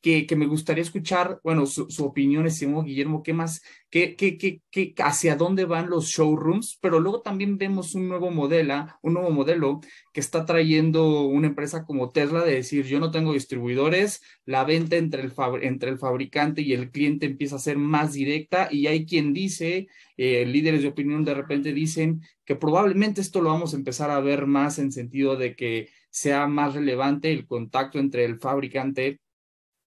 que, 0.00 0.36
me 0.36 0.46
gustaría 0.46 0.82
escuchar, 0.82 1.40
bueno, 1.42 1.66
su, 1.66 2.04
opinión, 2.04 2.46
estimado 2.46 2.84
Guillermo, 2.84 3.22
¿qué 3.22 3.32
más, 3.32 3.62
qué, 3.90 4.14
qué, 4.14 4.38
qué, 4.38 4.94
hacia 4.98 5.36
dónde 5.36 5.64
van 5.64 5.90
los 5.90 6.06
showrooms? 6.06 6.78
Pero 6.80 7.00
luego 7.00 7.22
también 7.22 7.58
vemos 7.58 7.94
un 7.94 8.08
nuevo 8.08 8.30
modelo, 8.30 8.86
un 9.02 9.14
nuevo 9.14 9.30
modelo 9.30 9.80
que 10.12 10.20
está 10.20 10.44
trayendo 10.44 11.22
una 11.22 11.48
empresa 11.48 11.84
como 11.84 12.10
Tesla 12.10 12.44
de 12.44 12.54
decir, 12.54 12.84
yo 12.86 13.00
no 13.00 13.10
tengo 13.10 13.32
distribuidores, 13.32 14.22
la 14.44 14.64
venta 14.64 14.96
entre 14.96 15.22
el, 15.22 15.32
entre 15.62 15.90
el 15.90 15.98
fabricante 15.98 16.62
y 16.62 16.72
el 16.72 16.90
cliente 16.90 17.26
empieza 17.26 17.56
a 17.56 17.60
ser 17.60 17.76
más 17.76 18.12
directa 18.12 18.68
y 18.70 18.86
hay 18.86 19.06
quien 19.06 19.32
dice, 19.32 19.88
eh, 20.16 20.46
líderes 20.46 20.82
de 20.82 20.88
opinión 20.88 21.24
de 21.24 21.34
repente 21.34 21.72
dicen 21.72 22.22
que 22.44 22.54
probablemente 22.54 23.20
esto 23.20 23.42
lo 23.42 23.50
vamos 23.50 23.74
a 23.74 23.76
empezar 23.76 24.10
a 24.10 24.20
ver 24.20 24.46
más 24.46 24.78
en 24.78 24.92
sentido 24.92 25.36
de 25.36 25.56
que 25.56 25.88
sea 26.10 26.46
más 26.46 26.74
relevante 26.74 27.32
el 27.32 27.46
contacto 27.46 27.98
entre 27.98 28.24
el 28.24 28.38
fabricante 28.38 29.20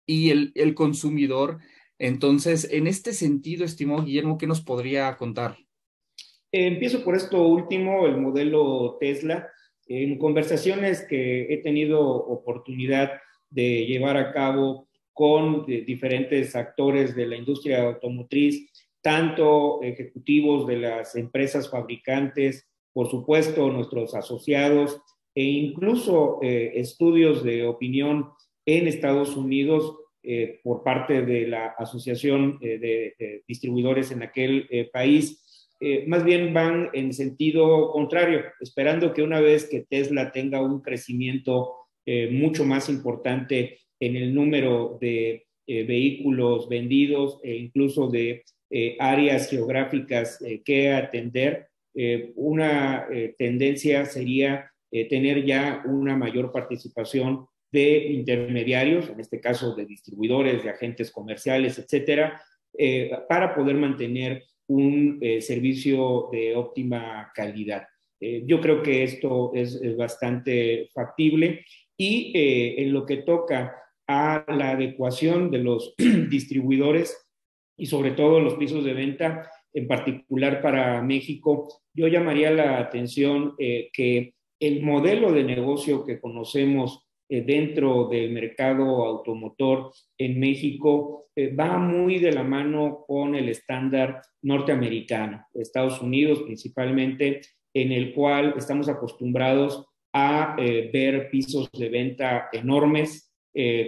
y 0.09 0.31
el, 0.31 0.53
el 0.57 0.75
consumidor. 0.75 1.59
Entonces, 1.99 2.69
en 2.73 2.87
este 2.87 3.13
sentido, 3.13 3.65
estimado 3.65 4.03
Guillermo, 4.03 4.39
¿qué 4.39 4.47
nos 4.49 4.63
podría 4.63 5.17
contar? 5.17 5.57
empiezo 6.51 7.05
por 7.05 7.15
esto 7.15 7.47
último, 7.47 8.07
el 8.07 8.17
modelo 8.17 8.97
Tesla. 8.99 9.49
En 9.87 10.19
conversaciones 10.19 11.07
que 11.07 11.53
he 11.53 11.59
tenido 11.59 12.01
oportunidad 12.01 13.13
de 13.51 13.85
llevar 13.85 14.17
a 14.17 14.33
cabo 14.33 14.89
con 15.13 15.67
diferentes 15.67 16.57
actores 16.57 17.15
de 17.15 17.27
la 17.27 17.37
industria 17.37 17.83
automotriz, 17.83 18.71
tanto 19.03 19.83
ejecutivos 19.83 20.67
de 20.67 20.77
las 20.79 21.17
empresas 21.17 21.71
fabricantes, 21.71 22.67
por 22.95 23.11
supuesto 23.11 23.71
nuestros 23.71 24.15
asociados 24.15 25.01
e 25.35 25.43
incluso 25.43 26.39
eh, 26.43 26.73
estudios 26.77 27.43
de 27.43 27.67
opinión 27.67 28.31
en 28.69 28.87
Estados 28.87 29.35
Unidos 29.35 29.97
eh, 30.23 30.61
por 30.63 30.83
parte 30.83 31.23
de 31.23 31.47
la 31.47 31.69
Asociación 31.79 32.59
eh, 32.61 32.79
de, 32.79 33.43
Distribuidores 33.49 34.11
en 34.11 34.23
aquel 34.23 34.67
eh, 34.71 34.91
país, 34.93 35.45
más 36.09 36.25
bien 36.25 36.53
van 36.53 36.91
en 36.93 37.13
sentido 37.13 37.93
contrario, 37.93 38.43
esperando 38.59 39.15
que 39.15 39.23
una 39.23 39.41
vez 39.41 39.65
que 39.65 39.87
Tesla 39.89 40.33
tenga 40.33 40.61
un 40.61 40.81
crecimiento 40.81 41.77
mucho 42.33 42.65
más 42.65 42.89
importante 42.89 43.79
en 44.01 44.17
el 44.17 44.35
número 44.35 44.99
de 45.01 45.47
vehículos 45.69 46.69
vendidos 46.69 47.39
e 47.45 47.55
incluso 47.55 48.09
de 48.09 48.43
áreas 48.99 49.49
geográficas 49.49 50.45
que 50.65 50.91
atender, 50.91 51.69
una 52.35 53.07
tendencia 53.39 54.05
sería 54.05 54.73
tener 54.91 55.45
ya 55.45 55.85
una 55.87 56.17
mayor 56.17 56.51
participación 56.51 57.47
de 57.71 58.13
intermediarios, 58.13 59.09
en 59.09 59.21
este 59.21 59.41
caso 59.41 59.75
de 59.75 59.87
distribuidores, 59.87 60.63
de 60.63 60.71
agentes 60.71 61.11
comerciales, 61.11 61.79
etcétera, 61.79 62.41
eh, 62.77 63.11
para 63.29 63.55
poder 63.55 63.77
mantener 63.77 64.45
un 64.69 65.19
eh, 65.21 65.41
servicio 65.41 66.29
de 66.31 66.55
óptima 66.55 67.33
calidad. 67.35 67.87
Eh, 68.21 68.43
yo 68.47 68.61
creo 68.61 68.83
que 68.83 69.03
esto 69.03 69.53
es, 69.55 69.81
bastante 69.97 70.89
factible 70.95 71.65
y 71.97 72.33
en 72.35 72.93
lo 72.93 73.05
que 73.05 73.19
toca 73.19 73.77
a 74.07 74.45
la 74.49 74.71
adecuación 74.71 75.51
de 75.51 75.59
los 75.59 75.95
distribuidores 76.31 77.17
y 77.77 77.87
sobre 77.87 78.13
todo 78.13 78.41
los 78.41 78.55
pisos 78.55 78.85
de 78.85 78.95
venta, 78.95 79.51
en 79.73 79.89
particular 79.89 80.63
para 80.63 81.03
México, 81.03 81.69
yo 81.93 82.07
llamaría 82.07 82.51
la 82.51 82.79
atención 82.79 83.55
que 83.57 84.35
el 84.61 84.83
modelo 84.83 85.33
de 85.33 85.45
negocio 85.45 86.05
que 86.05 86.21
conocemos 86.21 87.08
dentro 87.29 88.09
del 88.09 88.33
mercado 88.33 89.05
automotor 89.05 89.93
en 90.17 90.41
México 90.41 91.27
eh, 91.37 91.55
va 91.55 91.79
muy 91.79 92.19
de 92.19 92.33
la 92.33 92.43
mano 92.43 93.05
con 93.07 93.35
el 93.35 93.49
estándar 93.49 94.23
norteamericano, 94.43 95.47
Estados 95.55 96.01
Unidos 96.01 96.43
principalmente, 96.43 97.41
en 97.75 97.93
el 97.93 98.15
cual 98.15 98.55
estamos 98.57 98.89
acostumbrados 98.89 99.87
a 100.13 100.57
eh, 100.59 100.91
ver 100.93 101.31
pisos 101.31 101.71
de 101.73 101.89
venta 101.89 102.49
enormes 102.53 103.25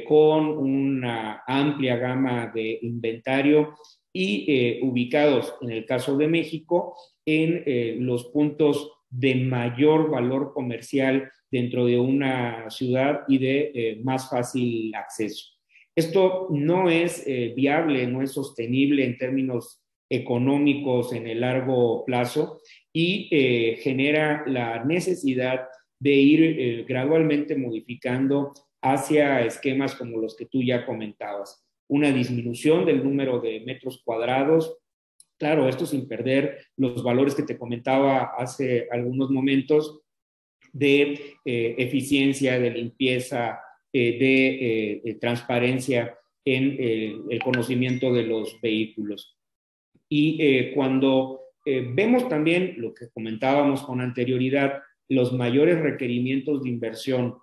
con 0.08 0.48
una 0.58 1.44
amplia 1.46 1.94
gama 1.96 2.50
de 2.52 2.80
inventario 2.82 3.74
y 4.12 4.80
ubicados, 4.82 5.54
en 5.60 5.70
el 5.70 5.86
caso 5.86 6.16
de 6.16 6.26
México, 6.26 6.96
en 7.24 8.04
los 8.04 8.24
puntos 8.30 8.90
de 9.10 9.34
mayor 9.34 10.10
valor 10.10 10.52
comercial 10.54 11.30
dentro 11.50 11.86
de 11.86 11.98
una 11.98 12.70
ciudad 12.70 13.22
y 13.28 13.38
de 13.38 13.72
eh, 13.74 14.00
más 14.02 14.30
fácil 14.30 14.94
acceso. 14.94 15.46
Esto 15.94 16.48
no 16.50 16.88
es 16.88 17.26
eh, 17.26 17.52
viable, 17.56 18.06
no 18.06 18.22
es 18.22 18.32
sostenible 18.32 19.04
en 19.04 19.18
términos 19.18 19.82
económicos 20.08 21.12
en 21.12 21.26
el 21.26 21.40
largo 21.40 22.04
plazo 22.04 22.60
y 22.92 23.28
eh, 23.30 23.76
genera 23.82 24.44
la 24.46 24.84
necesidad 24.84 25.66
de 26.00 26.12
ir 26.12 26.84
gradualmente 26.86 27.56
modificando 27.56 28.52
hacia 28.80 29.44
esquemas 29.44 29.94
como 29.94 30.18
los 30.18 30.34
que 30.34 30.46
tú 30.46 30.62
ya 30.62 30.86
comentabas. 30.86 31.62
Una 31.88 32.10
disminución 32.10 32.86
del 32.86 33.04
número 33.04 33.40
de 33.40 33.60
metros 33.60 34.00
cuadrados, 34.02 34.78
claro, 35.38 35.68
esto 35.68 35.84
sin 35.84 36.08
perder 36.08 36.64
los 36.76 37.02
valores 37.02 37.34
que 37.34 37.42
te 37.42 37.58
comentaba 37.58 38.32
hace 38.38 38.88
algunos 38.90 39.30
momentos 39.30 40.00
de 40.72 41.36
eh, 41.44 41.74
eficiencia, 41.78 42.58
de 42.58 42.70
limpieza, 42.70 43.60
eh, 43.92 45.00
de, 45.04 45.14
transparencia 45.20 46.16
en 46.44 46.76
eh, 46.78 47.16
el 47.28 47.42
conocimiento 47.42 48.12
de 48.12 48.24
los 48.24 48.60
vehículos. 48.60 49.36
Y 50.08 50.72
cuando 50.74 51.40
vemos 51.64 52.28
también 52.28 52.74
lo 52.78 52.92
que 52.94 53.10
comentábamos 53.10 53.82
con 53.82 54.00
anterioridad, 54.00 54.82
los 55.08 55.32
mayores 55.32 55.78
requerimientos 55.78 56.64
de 56.64 56.68
inversión 56.68 57.36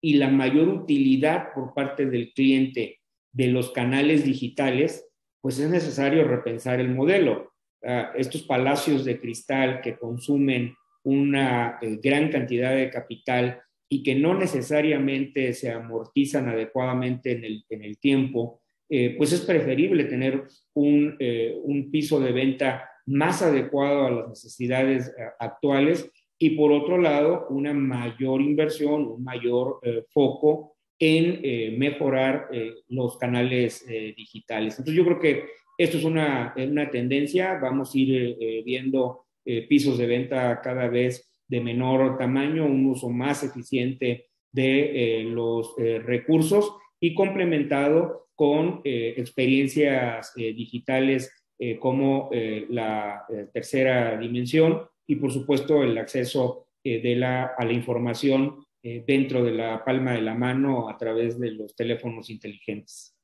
y 0.00 0.14
la 0.14 0.28
mayor 0.28 0.68
utilidad 0.68 1.52
por 1.52 1.74
parte 1.74 2.06
del 2.06 2.32
cliente 2.34 3.00
de 3.32 3.48
los 3.48 3.72
canales 3.72 4.24
digitales, 4.24 5.08
pues 5.40 5.58
es 5.58 5.68
necesario 5.68 6.22
repensar 6.22 6.78
el 6.78 6.94
modelo. 6.94 7.52
Ah, 7.84 8.12
estos 8.16 8.42
palacios 8.42 9.04
de 9.04 9.20
cristal 9.20 9.80
que 9.80 9.96
consumen 9.96 10.74
una 11.06 11.78
eh, 11.80 12.00
gran 12.02 12.30
cantidad 12.30 12.74
de 12.74 12.90
capital 12.90 13.62
y 13.88 14.02
que 14.02 14.16
no 14.16 14.34
necesariamente 14.34 15.54
se 15.54 15.70
amortizan 15.70 16.48
adecuadamente 16.48 17.30
en 17.30 17.44
el, 17.44 17.64
en 17.70 17.84
el 17.84 17.98
tiempo, 17.98 18.60
eh, 18.88 19.14
pues 19.16 19.32
es 19.32 19.42
preferible 19.42 20.04
tener 20.04 20.42
un, 20.74 21.16
eh, 21.20 21.56
un, 21.62 21.92
piso 21.92 22.18
de 22.18 22.32
venta 22.32 22.90
más 23.06 23.40
adecuado 23.40 24.06
a 24.06 24.10
las 24.10 24.28
necesidades 24.30 25.14
actuales 25.38 26.10
y 26.38 26.50
por 26.50 26.72
otro 26.72 26.98
lado, 26.98 27.46
una 27.50 27.72
mayor 27.72 28.42
inversión, 28.42 29.06
un 29.06 29.22
mayor 29.22 29.80
foco 30.10 30.74
en 30.98 31.78
mejorar 31.78 32.48
los 32.88 33.16
canales 33.16 33.86
digitales. 33.86 34.76
Entonces 34.76 34.96
yo 34.96 35.04
creo 35.04 35.20
que 35.20 35.44
esto 35.78 35.98
es 35.98 36.04
una, 36.04 36.52
una 36.56 36.90
tendencia, 36.90 37.58
vamos 37.62 37.94
a 37.94 37.98
ir 37.98 38.64
viendo 38.64 39.25
eh, 39.48 39.66
pisos 39.68 39.96
de 39.96 40.06
venta 40.06 40.60
cada 40.60 40.88
vez 40.88 41.32
de 41.46 41.60
menor 41.60 42.18
tamaño, 42.18 42.66
un 42.66 42.84
uso 42.86 43.08
más 43.10 43.44
eficiente 43.44 44.26
de 44.50 45.20
eh, 45.20 45.22
los 45.22 45.72
eh, 45.78 46.00
recursos 46.00 46.72
y 46.98 47.14
complementado 47.14 48.26
con 48.34 48.82
experiencias 48.84 50.34
digitales 50.34 51.32
como 51.80 52.28
la 52.68 53.24
tercera 53.52 54.18
dimensión 54.18 54.82
y 55.06 55.16
por 55.16 55.32
supuesto 55.32 55.82
el 55.82 55.96
acceso 55.96 56.66
de 56.84 57.16
la, 57.16 57.54
a 57.56 57.64
la 57.64 57.72
información 57.72 58.66
dentro 58.82 59.42
de 59.42 59.52
la 59.52 59.82
palma 59.82 60.12
de 60.12 60.20
la 60.20 60.34
mano 60.34 60.90
a 60.90 60.98
través 60.98 61.38
de 61.40 61.52
los 61.52 61.74
teléfonos 61.74 62.28
inteligentes. 62.28 63.16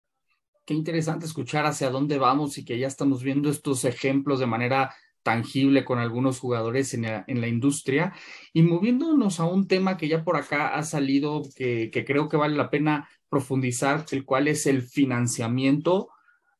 Qué 0.65 0.73
interesante 0.75 1.27
escuchar 1.27 1.67
hacia 1.67 1.91
dónde 1.91 2.19
vamos 2.19 2.57
y 2.57 2.65
que 2.65 2.79
ya 2.79 2.87
estamos 2.87 3.23
viendo 3.23 3.51
estos 3.51 3.85
ejemplos 3.85 4.41
de 4.41 4.47
manera 4.47 4.95
tangible 5.23 5.85
con 5.85 5.99
algunos 5.99 6.39
jugadores 6.39 6.95
en 6.95 7.03
la, 7.03 7.49
industria. 7.49 8.13
Y 8.53 8.63
moviéndonos 8.63 9.41
a 9.41 9.45
un 9.45 9.67
tema 9.67 9.97
que 9.97 10.09
ya 10.09 10.25
por 10.25 10.37
acá 10.37 10.75
ha 10.75 10.83
salido, 10.83 11.43
que, 11.57 11.91
creo 12.07 12.29
que 12.29 12.37
vale 12.37 12.57
la 12.57 12.71
pena 12.71 13.09
profundizar, 13.29 14.05
el 14.11 14.25
cual 14.25 14.49
es 14.49 14.67
el 14.67 14.83
financiamiento. 14.83 16.11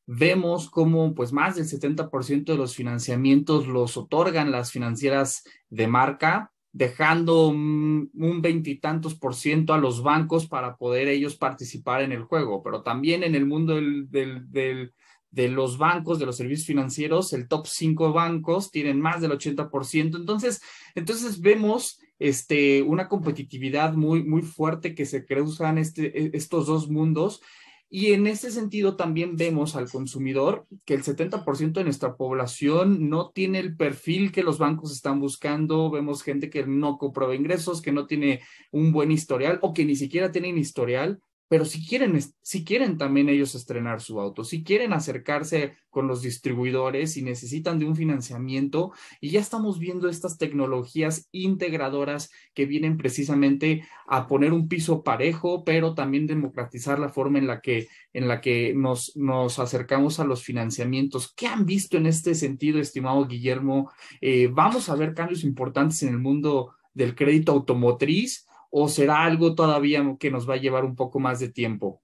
Vemos 0.05 0.69
cómo 0.69 1.13
pues 1.13 1.31
más 1.31 1.55
del 1.55 1.65
70% 1.65 2.45
de 2.45 2.57
los 2.57 2.75
financiamientos 2.75 3.67
los 3.67 3.95
otorgan 3.95 4.51
las 4.51 4.71
financieras 4.71 5.43
de 5.69 5.87
marca, 5.87 6.51
dejando 6.71 7.49
un 7.49 8.39
veintitantos 8.41 9.13
por 9.13 9.35
ciento 9.35 9.73
a 9.73 9.77
los 9.77 10.01
bancos 10.01 10.47
para 10.47 10.75
poder 10.75 11.07
ellos 11.07 11.35
participar 11.35 12.01
en 12.01 12.11
el 12.11 12.23
juego, 12.23 12.63
pero 12.63 12.81
también 12.81 13.23
en 13.23 13.35
el 13.35 13.45
mundo 13.45 13.75
del, 13.75 14.09
del 14.09 14.93
de 15.33 15.49
los 15.49 15.79
bancos, 15.79 16.19
de 16.19 16.27
los 16.27 16.37
servicios 16.37 16.67
financieros, 16.67 17.33
el 17.33 17.47
top 17.47 17.65
5 17.65 18.13
bancos 18.13 18.69
tienen 18.69 19.01
más 19.01 19.19
del 19.19 19.31
80%. 19.31 20.15
Entonces, 20.15 20.61
entonces 20.93 21.41
vemos 21.41 21.99
este, 22.19 22.83
una 22.83 23.09
competitividad 23.09 23.93
muy, 23.93 24.23
muy 24.23 24.43
fuerte 24.43 24.93
que 24.93 25.07
se 25.07 25.25
cruzan 25.25 25.79
este, 25.79 26.25
e, 26.25 26.31
estos 26.33 26.67
dos 26.67 26.87
mundos. 26.87 27.41
Y 27.89 28.13
en 28.13 28.27
ese 28.27 28.51
sentido 28.51 28.95
también 28.95 29.35
vemos 29.35 29.75
al 29.75 29.89
consumidor 29.89 30.67
que 30.85 30.93
el 30.93 31.03
70% 31.03 31.73
de 31.73 31.83
nuestra 31.83 32.15
población 32.15 33.09
no 33.09 33.31
tiene 33.31 33.57
el 33.57 33.75
perfil 33.75 34.31
que 34.31 34.43
los 34.43 34.59
bancos 34.59 34.91
están 34.91 35.19
buscando. 35.19 35.89
Vemos 35.89 36.21
gente 36.21 36.51
que 36.51 36.63
no 36.65 36.99
comprueba 36.99 37.35
ingresos, 37.35 37.81
que 37.81 37.91
no 37.91 38.05
tiene 38.05 38.41
un 38.71 38.91
buen 38.91 39.11
historial 39.11 39.57
o 39.63 39.73
que 39.73 39.85
ni 39.85 39.95
siquiera 39.95 40.31
tienen 40.31 40.59
historial 40.59 41.19
pero 41.53 41.65
si 41.65 41.85
quieren, 41.85 42.19
si 42.41 42.65
quieren 42.65 42.97
también 42.97 43.29
ellos 43.29 43.53
estrenar 43.53 44.01
su 44.01 44.19
auto, 44.19 44.43
si 44.43 44.63
quieren 44.63 44.91
acercarse 44.91 45.77
con 45.91 46.07
los 46.07 46.23
distribuidores 46.23 47.15
y 47.15 47.21
necesitan 47.21 47.77
de 47.77 47.85
un 47.85 47.95
financiamiento, 47.95 48.91
y 49.21 49.29
ya 49.29 49.39
estamos 49.39 49.77
viendo 49.77 50.09
estas 50.09 50.39
tecnologías 50.39 51.29
integradoras 51.31 52.31
que 52.55 52.65
vienen 52.65 52.97
precisamente 52.97 53.87
a 54.07 54.25
poner 54.25 54.51
un 54.51 54.67
piso 54.67 55.03
parejo, 55.03 55.63
pero 55.63 55.93
también 55.93 56.25
democratizar 56.25 56.97
la 56.97 57.09
forma 57.09 57.37
en 57.37 57.45
la 57.45 57.61
que, 57.61 57.87
en 58.13 58.27
la 58.27 58.41
que 58.41 58.73
nos, 58.73 59.15
nos 59.15 59.59
acercamos 59.59 60.19
a 60.19 60.25
los 60.25 60.43
financiamientos. 60.43 61.31
¿Qué 61.35 61.45
han 61.45 61.67
visto 61.67 61.97
en 61.97 62.07
este 62.07 62.33
sentido, 62.33 62.79
estimado 62.79 63.27
Guillermo? 63.27 63.91
Eh, 64.21 64.49
¿Vamos 64.51 64.89
a 64.89 64.95
ver 64.95 65.13
cambios 65.13 65.43
importantes 65.43 66.01
en 66.01 66.09
el 66.09 66.17
mundo 66.17 66.73
del 66.95 67.13
crédito 67.13 67.51
automotriz? 67.51 68.47
O 68.75 68.87
será 68.87 69.23
algo 69.23 69.53
todavía 69.53 70.03
que 70.19 70.31
nos 70.31 70.49
va 70.49 70.55
a 70.55 70.57
llevar 70.57 70.83
un 70.83 70.95
poco 70.95 71.19
más 71.19 71.39
de 71.39 71.49
tiempo? 71.49 72.01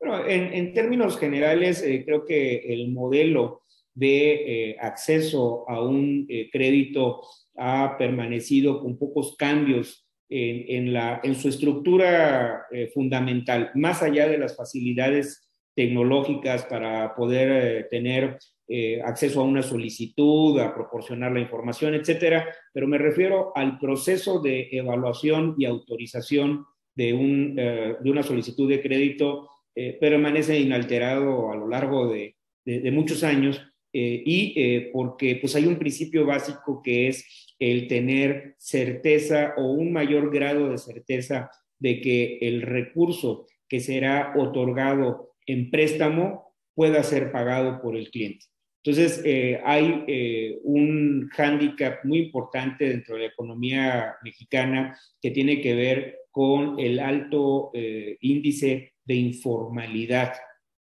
Bueno, 0.00 0.26
en, 0.26 0.72
términos 0.72 1.18
generales, 1.18 1.82
eh, 1.82 2.02
creo 2.06 2.24
que 2.24 2.72
el 2.72 2.90
modelo 2.90 3.60
de 3.92 4.70
eh, 4.70 4.76
acceso 4.80 5.68
a 5.68 5.82
un 5.82 6.24
eh, 6.30 6.48
crédito 6.50 7.20
ha 7.58 7.96
permanecido 7.98 8.80
con 8.80 8.98
pocos 8.98 9.36
cambios 9.36 10.06
en, 10.30 11.34
su 11.34 11.48
estructura 11.48 12.64
fundamental, 12.94 13.72
más 13.74 14.00
allá 14.00 14.28
de 14.28 14.38
las 14.38 14.56
facilidades 14.56 15.50
tecnológicas 15.74 16.64
para 16.66 17.16
poder 17.16 17.88
tener 17.90 18.38
eh, 18.72 19.02
acceso 19.02 19.40
a 19.40 19.42
una 19.42 19.64
solicitud, 19.64 20.60
a 20.60 20.72
proporcionar 20.72 21.32
la 21.32 21.40
información, 21.40 21.92
etcétera, 21.92 22.46
pero 22.72 22.86
me 22.86 22.98
refiero 22.98 23.50
al 23.56 23.80
proceso 23.80 24.38
de 24.38 24.68
evaluación 24.70 25.56
y 25.58 25.64
autorización 25.64 26.64
de, 26.94 27.12
un, 27.12 27.56
eh, 27.58 27.96
de 28.00 28.10
una 28.12 28.22
solicitud 28.22 28.68
de 28.68 28.80
crédito, 28.80 29.48
eh, 29.74 29.98
permanece 30.00 30.60
inalterado 30.60 31.50
a 31.50 31.56
lo 31.56 31.66
largo 31.66 32.06
de, 32.12 32.36
de, 32.64 32.90
muchos 32.92 33.24
años 33.24 33.60
y 33.92 34.88
porque 34.92 35.34
pues 35.40 35.56
hay 35.56 35.66
un 35.66 35.76
principio 35.76 36.24
básico 36.24 36.80
que 36.80 37.08
es 37.08 37.56
el 37.58 37.88
tener 37.88 38.54
certeza 38.56 39.54
o 39.56 39.72
un 39.72 39.92
mayor 39.92 40.32
grado 40.32 40.68
de 40.68 40.78
certeza 40.78 41.50
de 41.80 42.00
que 42.00 42.38
el 42.42 42.62
recurso 42.62 43.48
que 43.68 43.80
será 43.80 44.32
otorgado 44.36 45.32
en 45.44 45.72
préstamo 45.72 46.54
pueda 46.74 47.02
ser 47.02 47.32
pagado 47.32 47.82
por 47.82 47.96
el 47.96 48.10
cliente. 48.12 48.49
Entonces, 48.82 49.20
eh, 49.26 49.60
hay 49.62 50.04
eh, 50.06 50.58
un 50.62 51.28
hándicap 51.32 52.02
muy 52.04 52.20
importante 52.20 52.88
dentro 52.88 53.14
de 53.14 53.22
la 53.22 53.26
economía 53.26 54.14
mexicana 54.22 54.98
que 55.20 55.30
tiene 55.30 55.60
que 55.60 55.74
ver 55.74 56.16
con 56.30 56.80
el 56.80 56.98
alto 56.98 57.70
eh, 57.74 58.16
índice 58.20 58.94
de 59.04 59.14
informalidad 59.14 60.32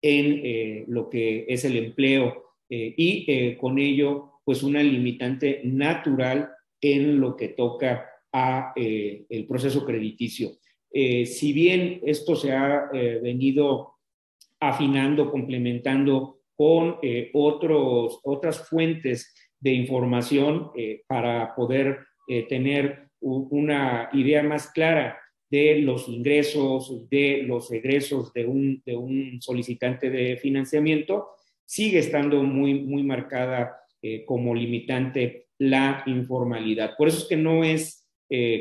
en 0.02 0.84
lo 0.88 1.08
que 1.08 1.46
es 1.48 1.64
el 1.64 1.76
empleo 1.76 2.44
y 2.68 3.56
con 3.56 3.78
ello, 3.78 4.40
pues 4.44 4.62
una 4.62 4.80
limitante 4.80 5.62
natural 5.64 6.50
en 6.80 7.18
lo 7.18 7.34
que 7.34 7.48
toca 7.48 8.08
a 8.32 8.72
el 8.76 9.46
proceso 9.48 9.84
crediticio. 9.84 10.50
si 10.92 11.52
bien 11.52 12.00
esto 12.04 12.36
se 12.36 12.52
ha 12.52 12.88
venido 13.20 13.94
afinando, 14.60 15.30
complementando 15.30 16.35
con 16.56 16.96
eh, 17.02 17.30
otros, 17.34 18.20
otras 18.24 18.68
fuentes 18.68 19.34
de 19.60 19.72
información 19.72 20.70
eh, 20.76 21.02
para 21.06 21.54
poder 21.54 21.98
eh, 22.28 22.44
tener 22.48 23.10
una 23.20 24.08
idea 24.12 24.42
más 24.42 24.70
clara 24.70 25.18
de 25.50 25.80
los 25.80 26.08
ingresos, 26.08 27.08
de 27.08 27.42
los 27.44 27.70
egresos 27.72 28.32
de 28.32 28.46
un, 28.46 28.82
de 28.84 28.96
un 28.96 29.38
solicitante 29.40 30.10
de 30.10 30.36
financiamiento, 30.36 31.28
sigue 31.64 31.98
estando 31.98 32.42
muy, 32.42 32.74
muy 32.74 33.02
marcada 33.02 33.80
como 34.26 34.54
limitante 34.54 35.46
la 35.58 36.04
informalidad. 36.06 36.94
Por 36.96 37.08
eso 37.08 37.18
es 37.18 37.24
que 37.24 37.36
no 37.36 37.64
es 37.64 38.06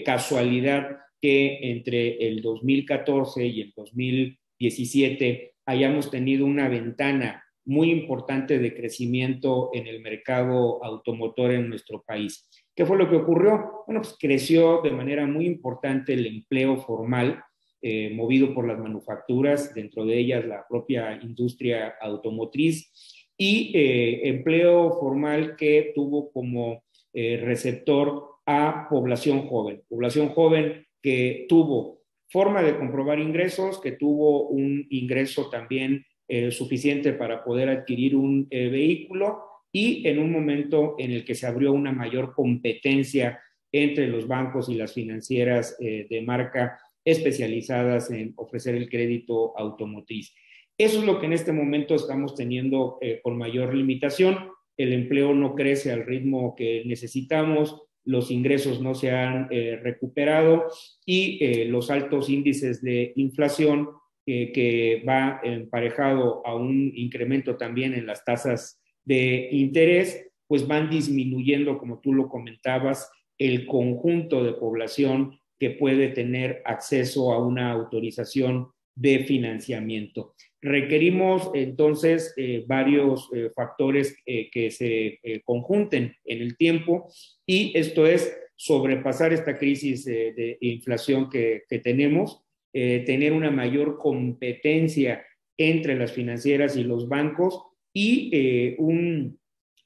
casualidad 0.04 0.98
que 1.22 1.60
entre 1.72 2.28
el 2.28 2.42
2014 2.42 3.46
y 3.46 3.62
el 3.62 3.74
2017 3.76 5.54
hayamos 5.66 6.10
tenido 6.10 6.46
una 6.46 6.70
ventana 6.70 7.45
muy 7.66 7.92
importante 7.92 8.60
de 8.60 8.76
crecimiento 8.76 9.72
en 9.74 9.88
el 9.88 10.02
mercado 10.02 10.84
automotor 10.84 11.52
en 11.52 11.70
nuestro 11.70 12.04
país. 12.06 12.48
¿Qué 12.76 12.86
fue 12.86 12.98
lo 12.98 13.10
que 13.10 13.16
ocurrió? 13.16 13.84
Bueno, 13.88 14.02
pues 14.02 14.16
creció 14.20 14.82
de 14.82 14.92
manera 14.92 15.26
muy 15.26 15.46
importante 15.46 16.14
el 16.14 16.28
empleo 16.28 16.78
formal, 16.78 17.44
eh, 17.82 18.12
movido 18.14 18.54
por 18.54 18.68
las 18.68 18.80
manufacturas, 18.80 19.74
dentro 19.74 20.06
de 20.06 20.18
ellas 20.18 20.46
la 20.46 20.66
propia 20.68 21.20
industria 21.22 21.96
automotriz, 22.02 22.92
y 23.38 23.72
eh, 23.76 24.30
empleo 24.30 24.94
formal 25.00 25.56
que 25.56 25.92
tuvo 25.94 26.32
como 26.32 26.84
eh, 27.14 27.42
receptor 27.44 28.36
a 28.46 28.88
población 28.90 29.48
joven, 29.48 29.82
población 29.90 30.30
joven 30.30 30.86
que 31.02 31.46
tuvo 31.50 32.02
forma 32.30 32.62
de 32.62 32.78
comprobar 32.78 33.20
ingresos, 33.20 33.80
que 33.80 33.94
tuvo 33.94 34.50
un 34.50 34.86
ingreso 34.90 35.50
también 35.50 36.06
suficiente 36.50 37.14
para 37.14 37.44
poder 37.44 37.70
adquirir 37.70 38.16
un 38.16 38.48
vehículo 38.50 39.44
y 39.76 40.08
en 40.08 40.20
un 40.20 40.32
momento 40.32 40.96
en 40.98 41.12
el 41.12 41.26
que 41.26 41.36
se 41.36 41.46
abrió 41.46 41.74
una 41.74 41.92
mayor 41.92 42.34
competencia 42.34 43.42
entre 43.74 44.08
los 44.08 44.26
bancos 44.26 44.70
y 44.70 44.76
las 44.76 44.94
financieras 44.94 45.76
eh, 45.82 46.08
de 46.10 46.22
marca 46.22 46.80
especializadas 47.04 48.10
en 48.10 48.32
ofrecer 48.38 48.76
el 48.76 48.90
crédito 48.90 49.58
automotriz. 49.58 50.34
Eso 50.78 51.00
es 51.00 51.06
lo 51.06 51.20
que 51.20 51.26
en 51.26 51.34
este 51.34 51.52
momento 51.52 51.96
estamos 51.96 52.36
teniendo 52.36 52.98
eh, 53.02 53.20
con 53.22 53.38
mayor 53.38 53.76
limitación. 53.76 54.50
El 54.78 54.94
empleo 54.94 55.34
no 55.34 55.56
crece 55.56 55.92
al 55.92 56.06
ritmo 56.06 56.56
que 56.56 56.84
necesitamos, 56.86 57.82
los 58.06 58.32
ingresos 58.32 58.82
no 58.82 58.96
se 58.96 59.12
han 59.12 59.50
eh, 59.52 59.78
recuperado 59.84 60.68
y 61.06 61.66
los 61.66 61.92
altos 61.92 62.30
índices 62.30 62.82
de 62.82 63.12
inflación 63.18 63.90
que 64.26 65.04
va 65.08 65.40
emparejado 65.44 66.46
a 66.48 66.56
un 66.56 66.92
incremento 66.96 67.58
también 67.58 67.94
en 67.94 68.08
las 68.08 68.26
tasas 68.26 68.82
de 69.04 69.50
interés, 69.52 70.28
pues 70.48 70.68
van 70.68 70.90
disminuyendo, 70.90 71.78
como 71.78 72.00
tú 72.00 72.14
lo 72.14 72.28
comentabas, 72.28 73.10
el 73.38 73.66
conjunto 73.66 74.44
de 74.44 74.54
población 74.54 75.40
que 75.60 75.72
puede 75.72 76.10
tener 76.10 76.62
acceso 76.66 77.34
a 77.34 77.46
una 77.46 77.72
autorización 77.72 78.70
de 78.96 79.20
financiamiento. 79.26 80.34
Requerimos 80.62 81.52
entonces 81.54 82.34
eh, 82.38 82.64
varios 82.66 83.30
eh, 83.34 83.50
factores 83.54 84.18
eh, 84.26 84.50
que 84.50 84.72
se 84.72 85.20
conjunten 85.44 86.16
en 86.24 86.42
el 86.42 86.58
tiempo 86.58 87.10
y 87.46 87.78
esto 87.78 88.08
es 88.08 88.36
sobrepasar 88.56 89.34
esta 89.34 89.58
crisis 89.58 90.06
de 90.06 90.58
inflación 90.62 91.30
que 91.30 91.66
tenemos, 91.84 92.45
tener 92.76 93.32
una 93.32 93.52
mayor 93.52 93.98
competencia 93.98 95.24
entre 95.58 95.96
las 95.96 96.12
financieras 96.12 96.76
y 96.76 96.84
los 96.84 97.08
bancos 97.08 97.64
y 97.94 98.30
eh, 98.34 98.76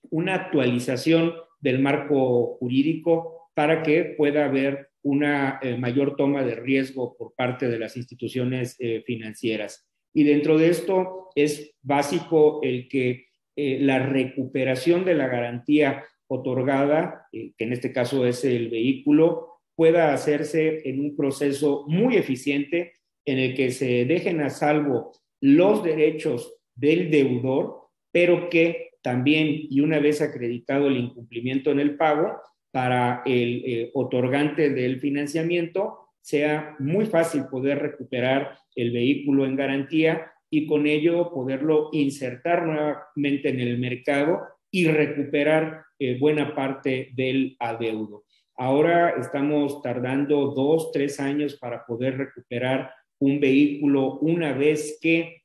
una 0.10 0.36
actualización 0.36 1.34
del 1.60 1.80
marco 1.80 2.58
jurídico 2.58 3.52
para 3.54 3.84
que 3.84 4.16
pueda 4.18 4.46
haber 4.46 4.90
una 5.04 5.60
eh, 5.62 5.78
mayor 5.78 6.16
toma 6.16 6.44
de 6.44 6.56
riesgo 6.56 7.16
por 7.18 7.36
parte 7.36 7.68
de 7.68 7.80
las 7.80 7.96
instituciones 7.98 8.76
eh, 8.80 9.04
financieras. 9.06 9.88
Y 10.14 10.24
dentro 10.24 10.58
de 10.58 10.70
esto 10.70 11.30
es 11.36 11.76
básico 11.82 12.62
el 12.64 12.88
que 12.90 13.28
la 13.56 14.00
recuperación 14.00 15.04
de 15.04 15.16
la 15.16 15.28
garantía 15.28 16.06
otorgada, 16.28 17.28
que 17.30 17.54
en 17.58 17.74
este 17.74 17.92
caso 17.92 18.26
es 18.26 18.46
el 18.46 18.70
vehículo, 18.70 19.59
pueda 19.80 20.12
hacerse 20.14 20.82
en 20.90 21.00
un 21.00 21.16
proceso 21.16 21.86
muy 21.88 22.18
eficiente 22.18 22.96
en 23.24 23.38
el 23.40 23.56
que 23.56 23.72
se 23.72 24.04
dejen 24.04 24.42
a 24.42 24.50
salvo 24.50 25.14
los 25.40 25.86
derechos 25.86 26.54
del 26.76 27.10
deudor 27.10 27.80
pero 28.12 28.50
que 28.50 28.90
también, 29.02 29.48
y 29.70 29.80
una 29.80 30.00
vez 30.00 30.22
acreditado 30.22 30.88
el 30.88 30.98
incumplimiento 30.98 31.72
en 31.72 31.80
el 31.80 31.96
pago, 31.96 32.38
para 32.72 33.22
el 33.26 33.64
eh, 33.66 33.92
otorgante 33.94 34.70
del 34.70 35.00
financiamiento 35.00 36.00
sea 36.22 36.76
muy 36.80 37.06
fácil 37.06 37.46
poder 37.50 37.80
recuperar 37.80 38.58
el 38.76 38.92
vehículo 38.92 39.46
en 39.46 39.56
garantía 39.56 40.34
y 40.50 40.68
con 40.68 40.86
ello 40.86 41.32
poderlo 41.34 41.90
insertar 41.94 42.66
nuevamente 42.66 43.50
en 43.50 43.62
el 43.62 43.80
mercado 43.80 44.42
y 44.70 44.88
recuperar 44.88 45.84
eh, 45.98 46.20
buena 46.20 46.54
parte 46.54 47.12
del 47.16 47.56
adeudo. 47.60 48.26
Ahora 48.60 49.12
estamos 49.12 49.82
tardando 49.82 50.48
dos, 50.48 50.92
tres 50.92 51.22
años 51.22 51.56
para 51.56 51.86
poder 51.86 52.18
recuperar 52.18 52.92
un 53.18 53.40
vehículo 53.40 54.20
una 54.20 54.52
vez 54.52 55.00
que 55.02 55.44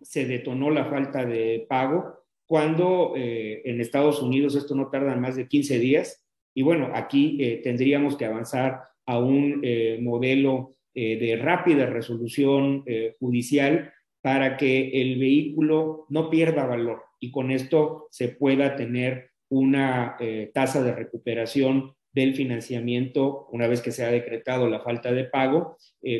se 0.00 0.24
detonó 0.24 0.70
la 0.70 0.84
falta 0.84 1.24
de 1.24 1.66
pago, 1.68 2.24
cuando 2.46 3.14
eh, 3.16 3.62
en 3.64 3.80
Estados 3.80 4.22
Unidos 4.22 4.54
esto 4.54 4.76
no 4.76 4.88
tarda 4.88 5.16
más 5.16 5.34
de 5.34 5.48
15 5.48 5.80
días. 5.80 6.24
Y 6.54 6.62
bueno, 6.62 6.92
aquí 6.94 7.38
eh, 7.40 7.60
tendríamos 7.64 8.16
que 8.16 8.26
avanzar 8.26 8.82
a 9.04 9.18
un 9.18 9.60
eh, 9.64 9.98
modelo 10.00 10.76
de 10.94 11.36
rápida 11.42 11.86
resolución 11.86 12.84
judicial 13.18 13.92
para 14.22 14.56
que 14.56 15.02
el 15.02 15.18
vehículo 15.18 16.06
no 16.08 16.30
pierda 16.30 16.66
valor 16.66 17.02
y 17.18 17.32
con 17.32 17.50
esto 17.50 18.06
se 18.12 18.28
pueda 18.28 18.76
tener 18.76 19.32
una 19.48 20.16
tasa 20.52 20.84
de 20.84 20.92
recuperación 20.92 21.96
del 22.14 22.34
financiamiento 22.34 23.48
una 23.52 23.66
vez 23.66 23.82
que 23.82 23.92
se 23.92 24.04
ha 24.04 24.10
decretado 24.10 24.68
la 24.68 24.80
falta 24.80 25.12
de 25.12 25.24
pago 25.24 25.76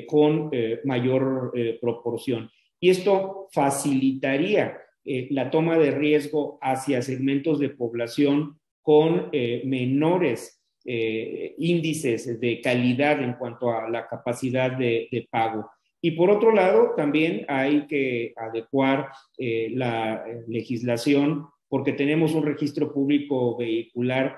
con 0.08 0.50
mayor 0.84 1.52
proporción 1.80 2.50
y 2.84 2.90
esto 2.90 3.48
facilitaría 3.50 4.78
eh, 5.06 5.28
la 5.30 5.50
toma 5.50 5.78
de 5.78 5.90
riesgo 5.90 6.58
hacia 6.60 7.00
segmentos 7.00 7.58
de 7.58 7.70
población 7.70 8.58
con 8.82 9.30
eh, 9.32 9.62
menores 9.64 10.62
eh, 10.84 11.54
índices 11.56 12.38
de 12.38 12.60
calidad 12.60 13.22
en 13.22 13.34
cuanto 13.34 13.70
a 13.70 13.88
la 13.88 14.06
capacidad 14.06 14.70
de, 14.70 15.26
pago. 15.30 15.70
Y 16.02 16.10
por 16.10 16.28
otro 16.28 16.52
lado, 16.52 16.92
también 16.94 17.46
hay 17.48 17.86
que 17.86 18.34
adecuar 18.36 19.08
la 19.38 20.22
legislación 20.46 21.46
porque 21.70 21.94
tenemos 21.94 22.34
un 22.34 22.44
registro 22.44 22.92
público 22.92 23.56
vehicular 23.56 24.36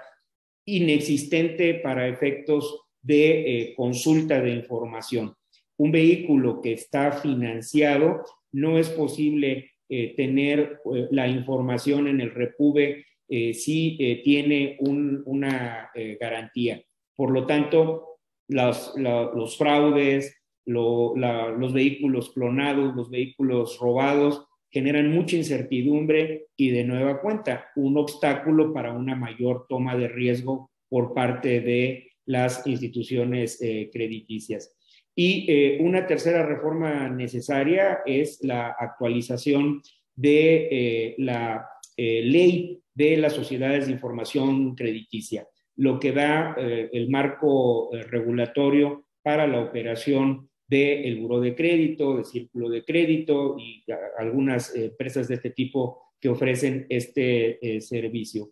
inexistente 0.66 1.74
para 1.74 2.08
efectos 2.08 2.82
de 3.00 3.72
consulta 3.76 4.40
de 4.40 4.50
información 4.50 5.34
un 5.78 5.92
vehículo 5.92 6.60
que 6.62 6.72
está 6.72 7.12
financiado, 7.12 8.24
no 8.52 8.78
es 8.78 8.88
posible 8.90 9.72
eh, 9.88 10.14
tener 10.16 10.80
eh, 10.94 11.08
la 11.10 11.28
información 11.28 12.08
en 12.08 12.20
el 12.20 12.30
repube 12.30 13.04
eh, 13.28 13.54
si 13.54 14.20
tiene 14.22 14.76
una 14.80 15.90
garantía. 16.20 16.80
Por 17.16 17.32
lo 17.32 17.44
tanto, 17.44 18.18
los, 18.46 19.56
fraudes, 19.58 20.40
los 20.64 21.72
vehículos 21.72 22.30
clonados, 22.30 22.94
los 22.94 23.10
vehículos 23.10 23.80
robados, 23.80 24.46
generan 24.76 25.10
mucha 25.10 25.36
incertidumbre 25.36 26.48
y 26.54 26.68
de 26.68 26.84
nueva 26.84 27.22
cuenta 27.22 27.70
un 27.76 27.96
obstáculo 27.96 28.74
para 28.74 28.92
una 28.92 29.16
mayor 29.16 29.64
toma 29.70 29.96
de 29.96 30.06
riesgo 30.06 30.70
por 30.90 31.14
parte 31.14 31.62
de 31.62 32.10
las 32.26 32.66
instituciones 32.66 33.58
crediticias. 33.90 34.76
Y 35.18 35.46
eh, 35.50 35.78
una 35.80 36.06
tercera 36.06 36.44
reforma 36.44 37.08
necesaria 37.08 38.00
es 38.04 38.44
la 38.44 38.76
actualización 38.78 39.80
de 40.14 40.68
eh, 40.70 41.14
la 41.16 41.66
eh, 41.96 42.20
ley 42.22 42.82
de 42.92 43.16
las 43.16 43.32
sociedades 43.32 43.86
de 43.86 43.92
información 43.92 44.74
crediticia, 44.74 45.48
lo 45.76 45.98
que 45.98 46.12
da 46.12 46.54
el 46.58 47.10
marco 47.10 47.90
regulatorio 47.92 49.06
para 49.22 49.46
la 49.46 49.60
operación 49.60 50.48
del 50.68 51.20
buro 51.20 51.40
de 51.40 51.54
crédito, 51.54 52.16
del 52.16 52.24
círculo 52.24 52.68
de 52.68 52.84
crédito 52.84 53.56
y 53.58 53.84
algunas 54.18 54.74
empresas 54.74 55.28
de 55.28 55.36
este 55.36 55.50
tipo 55.50 56.02
que 56.20 56.28
ofrecen 56.28 56.86
este 56.88 57.80
servicio. 57.80 58.50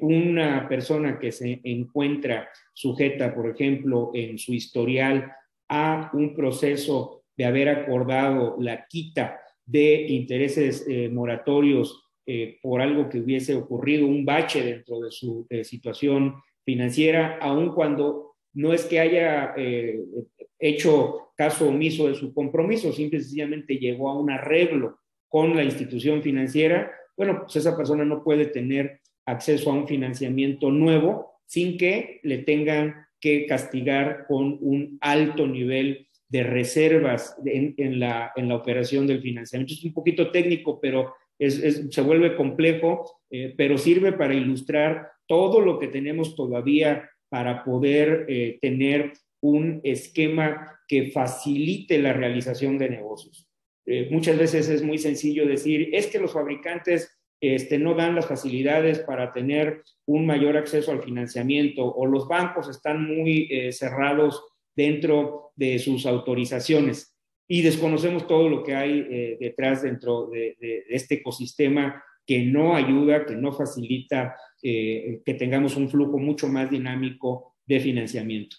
una 0.00 0.68
persona 0.68 1.18
que 1.18 1.32
se 1.32 1.60
encuentra 1.64 2.48
sujeta, 2.74 3.34
por 3.34 3.48
ejemplo, 3.50 4.10
en 4.14 4.38
su 4.38 4.52
historial 4.52 5.32
a 5.68 6.10
un 6.12 6.34
proceso 6.34 7.24
de 7.36 7.44
haber 7.44 7.68
acordado 7.68 8.56
la 8.58 8.86
quita 8.86 9.40
de 9.64 10.06
intereses 10.08 10.84
eh, 10.88 11.08
moratorios 11.08 12.04
eh, 12.26 12.58
por 12.62 12.80
algo 12.80 13.08
que 13.08 13.20
hubiese 13.20 13.54
ocurrido, 13.54 14.06
un 14.06 14.24
bache 14.24 14.62
dentro 14.62 15.00
de 15.00 15.10
su 15.10 15.46
situación 15.62 16.34
financiera, 16.64 17.38
aun 17.40 17.72
cuando 17.72 18.34
no 18.54 18.72
es 18.72 18.84
que 18.84 18.98
haya 19.00 19.54
eh, 19.56 20.00
hecho 20.58 21.32
caso 21.36 21.68
omiso 21.68 22.08
de 22.08 22.14
su 22.14 22.34
compromiso, 22.34 22.92
simple 22.92 23.18
y 23.18 23.22
sencillamente 23.22 23.76
llegó 23.76 24.10
a 24.10 24.18
un 24.18 24.30
arreglo 24.30 24.98
con 25.28 25.54
la 25.54 25.62
institución 25.62 26.22
financiera, 26.22 26.90
bueno, 27.16 27.42
pues 27.42 27.56
esa 27.56 27.76
persona 27.76 28.04
no 28.04 28.24
puede 28.24 28.46
tener 28.46 29.00
acceso 29.26 29.70
a 29.70 29.74
un 29.74 29.86
financiamiento 29.86 30.70
nuevo 30.70 31.32
sin 31.46 31.76
que 31.76 32.20
le 32.22 32.38
tengan 32.38 33.06
que 33.20 33.46
castigar 33.46 34.26
con 34.26 34.58
un 34.60 34.98
alto 35.00 35.46
nivel 35.46 36.06
de 36.28 36.42
reservas 36.42 37.36
en, 37.44 37.98
la, 37.98 38.32
en 38.36 38.48
la 38.48 38.56
operación 38.56 39.06
del 39.06 39.20
financiamiento. 39.20 39.74
Es 39.74 39.84
un 39.84 39.94
poquito 39.94 40.30
técnico, 40.30 40.78
pero 40.80 41.14
se 41.38 42.02
vuelve 42.02 42.36
complejo, 42.36 43.22
eh, 43.30 43.54
pero 43.56 43.78
sirve 43.78 44.12
para 44.12 44.34
ilustrar 44.34 45.10
todo 45.26 45.60
lo 45.60 45.78
que 45.78 45.88
tenemos 45.88 46.34
todavía 46.34 47.08
para 47.28 47.64
poder 47.64 48.26
eh, 48.28 48.58
tener 48.60 49.12
un 49.40 49.80
esquema 49.84 50.80
que 50.86 51.10
facilite 51.10 51.98
la 51.98 52.12
realización 52.12 52.78
de 52.78 52.90
negocios. 52.90 53.48
Eh, 53.86 54.08
muchas 54.10 54.38
veces 54.38 54.68
es 54.68 54.82
muy 54.82 54.98
sencillo 54.98 55.46
decir, 55.46 55.90
es 55.92 56.08
que 56.08 56.18
los 56.18 56.32
fabricantes 56.32 57.18
este, 57.40 57.78
no 57.78 57.94
dan 57.94 58.14
las 58.14 58.26
facilidades 58.26 58.98
para 58.98 59.32
tener 59.32 59.82
un 60.06 60.26
mayor 60.26 60.56
acceso 60.56 60.92
al 60.92 61.02
financiamiento 61.02 61.84
o 61.84 62.06
los 62.06 62.26
bancos 62.26 62.68
están 62.68 63.06
muy 63.06 63.48
cerrados 63.70 64.42
dentro 64.74 65.52
de 65.56 65.78
sus 65.78 66.06
autorizaciones 66.06 67.18
y 67.48 67.62
desconocemos 67.62 68.26
todo 68.26 68.48
lo 68.48 68.62
que 68.62 68.74
hay 68.74 69.06
eh, 69.10 69.36
detrás 69.40 69.82
dentro 69.82 70.28
de, 70.28 70.56
este 70.88 71.16
ecosistema 71.16 72.04
que 72.26 72.42
no 72.42 72.76
ayuda, 72.76 73.24
que 73.24 73.34
no 73.34 73.52
facilita 73.52 74.36
eh, 74.62 75.22
que 75.24 75.34
tengamos 75.34 75.76
un 75.76 75.88
flujo 75.88 76.18
mucho 76.18 76.46
más 76.46 76.70
dinámico 76.70 77.56
de 77.66 77.80
financiamiento 77.80 78.56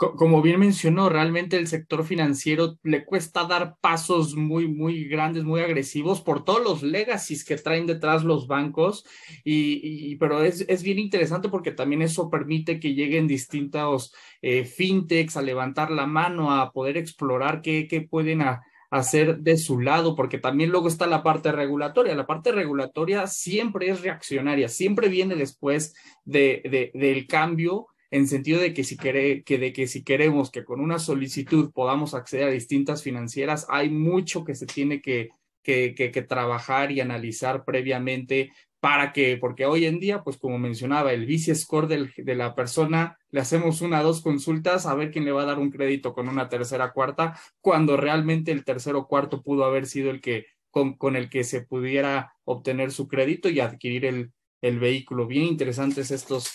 como 0.00 0.40
bien 0.40 0.58
mencionó, 0.58 1.10
realmente 1.10 1.58
el 1.58 1.66
sector 1.66 2.04
financiero 2.04 2.78
le 2.82 3.04
cuesta 3.04 3.44
dar 3.44 3.76
pasos 3.82 4.34
muy, 4.34 4.66
muy 4.66 5.04
grandes, 5.04 5.44
muy 5.44 5.60
agresivos 5.60 6.22
por 6.22 6.42
todos 6.42 6.62
los 6.62 6.82
legacies 6.82 7.44
que 7.44 7.58
traen 7.58 7.86
detrás 7.86 8.24
los 8.24 8.46
bancos. 8.46 9.04
Y, 9.44 10.16
pero 10.16 10.42
es, 10.42 10.64
es, 10.68 10.82
bien 10.82 10.98
interesante 10.98 11.50
porque 11.50 11.72
también 11.72 12.00
eso 12.00 12.30
permite 12.30 12.80
que 12.80 12.94
lleguen 12.94 13.28
distintos 13.28 14.14
eh, 14.40 14.64
fintechs 14.64 15.36
a 15.36 15.42
levantar 15.42 15.90
la 15.90 16.06
mano, 16.06 16.50
a 16.52 16.72
poder 16.72 16.96
explorar 16.96 17.60
qué, 17.60 17.86
qué 17.86 18.00
pueden 18.00 18.42
hacer 18.90 19.40
de 19.40 19.58
su 19.58 19.80
lado, 19.80 20.16
porque 20.16 20.38
también 20.38 20.70
luego 20.70 20.88
está 20.88 21.06
la 21.06 21.22
parte 21.22 21.52
regulatoria. 21.52 22.14
La 22.14 22.26
parte 22.26 22.52
regulatoria 22.52 23.26
siempre 23.26 23.90
es 23.90 24.00
reaccionaria, 24.00 24.68
siempre 24.68 25.08
viene 25.08 25.34
después 25.34 25.94
de, 26.24 26.62
de, 26.64 26.90
del 26.98 27.26
cambio 27.26 27.89
en 28.10 28.26
sentido 28.26 28.60
de 28.60 28.74
que 28.74 28.84
si, 28.84 28.96
que 28.96 29.42
de 29.44 29.72
que 29.72 29.86
si 29.86 30.02
queremos 30.02 30.50
que 30.50 30.64
con 30.64 30.80
una 30.80 30.98
solicitud 30.98 31.72
podamos 31.72 32.14
acceder 32.14 32.48
a 32.48 32.52
distintas 32.52 33.02
financieras, 33.02 33.66
hay 33.68 33.88
mucho 33.88 34.44
que 34.44 34.54
se 34.54 34.66
tiene 34.66 35.00
que, 35.00 35.30
que, 35.62 35.94
que, 35.94 36.22
trabajar 36.22 36.90
y 36.90 37.00
analizar 37.00 37.64
previamente 37.64 38.52
para 38.80 39.12
que, 39.12 39.36
porque 39.36 39.66
hoy 39.66 39.84
en 39.84 40.00
día, 40.00 40.22
pues 40.24 40.38
como 40.38 40.58
mencionaba, 40.58 41.12
el 41.12 41.26
vice 41.26 41.54
score 41.54 41.86
del, 41.86 42.12
de 42.16 42.34
la 42.34 42.54
persona, 42.54 43.18
le 43.30 43.40
hacemos 43.40 43.82
una 43.82 44.00
o 44.00 44.04
dos 44.04 44.22
consultas 44.22 44.86
a 44.86 44.94
ver 44.94 45.10
quién 45.10 45.24
le 45.24 45.32
va 45.32 45.42
a 45.42 45.46
dar 45.46 45.58
un 45.58 45.70
crédito 45.70 46.14
con 46.14 46.28
una 46.28 46.48
tercera 46.48 46.92
cuarta, 46.92 47.38
cuando 47.60 47.96
realmente 47.96 48.52
el 48.52 48.64
tercero 48.64 49.06
cuarto 49.06 49.42
pudo 49.42 49.64
haber 49.64 49.86
sido 49.86 50.10
el 50.10 50.20
que 50.20 50.46
con, 50.70 50.94
con 50.96 51.14
el 51.14 51.28
que 51.28 51.44
se 51.44 51.60
pudiera 51.62 52.32
obtener 52.44 52.90
su 52.90 53.06
crédito 53.06 53.48
y 53.48 53.60
adquirir 53.60 54.04
el, 54.06 54.32
el 54.62 54.78
vehículo. 54.78 55.26
Bien 55.26 55.44
interesantes 55.44 56.10
estos 56.10 56.50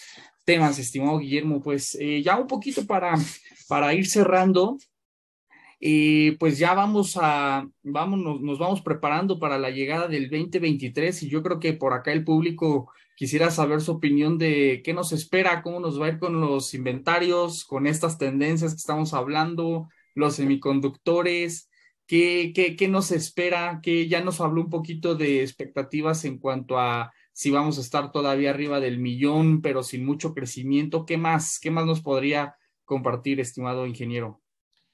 temas, 0.45 0.79
estimado 0.79 1.19
Guillermo. 1.19 1.61
Pues 1.61 1.95
eh, 1.99 2.21
ya 2.23 2.37
un 2.37 2.47
poquito 2.47 2.85
para, 2.85 3.15
para 3.67 3.93
ir 3.93 4.07
cerrando, 4.07 4.77
y 5.79 6.31
pues 6.31 6.57
ya 6.57 6.73
vamos 6.73 7.17
a, 7.21 7.67
vamos, 7.83 8.41
nos, 8.41 8.57
vamos 8.57 8.81
preparando 8.81 9.39
para 9.39 9.59
la 9.59 9.69
llegada 9.69 10.07
del 10.07 10.29
2023 10.29 11.23
y 11.23 11.29
yo 11.29 11.43
creo 11.43 11.59
que 11.59 11.73
por 11.73 11.93
acá 11.93 12.11
el 12.11 12.23
público 12.23 12.91
quisiera 13.15 13.51
saber 13.51 13.81
su 13.81 13.91
opinión 13.91 14.37
de 14.37 14.81
qué 14.83 14.93
nos 14.93 15.11
espera, 15.11 15.61
cómo 15.61 15.79
nos 15.79 16.01
va 16.01 16.07
a 16.07 16.09
ir 16.09 16.19
con 16.19 16.39
los 16.41 16.73
inventarios, 16.73 17.65
con 17.65 17.87
estas 17.87 18.17
tendencias 18.17 18.71
que 18.71 18.77
estamos 18.77 19.13
hablando, 19.13 19.87
los 20.15 20.35
semiconductores, 20.35 21.69
qué, 22.07 22.51
qué, 22.55 22.75
qué 22.75 22.87
nos 22.87 23.11
espera, 23.11 23.79
que 23.83 24.07
ya 24.07 24.21
nos 24.21 24.41
habló 24.41 24.61
un 24.61 24.69
poquito 24.69 25.15
de 25.15 25.41
expectativas 25.43 26.25
en 26.25 26.39
cuanto 26.39 26.79
a 26.79 27.13
si 27.35 27.51
vamos 27.51 27.77
a 27.77 27.81
estar 27.81 28.13
todavía 28.13 28.51
arriba 28.51 28.79
del 28.79 28.97
millón, 28.97 29.61
pero 29.61 29.83
sin 29.83 30.05
mucho 30.05 30.33
crecimiento. 30.33 31.05
¿Qué 31.05 31.17
más? 31.17 31.59
¿Qué 31.59 31.69
más 31.69 31.85
nos 31.85 31.99
podría 32.01 32.55
compartir, 32.85 33.41
estimado 33.41 33.85
ingeniero? 33.85 34.41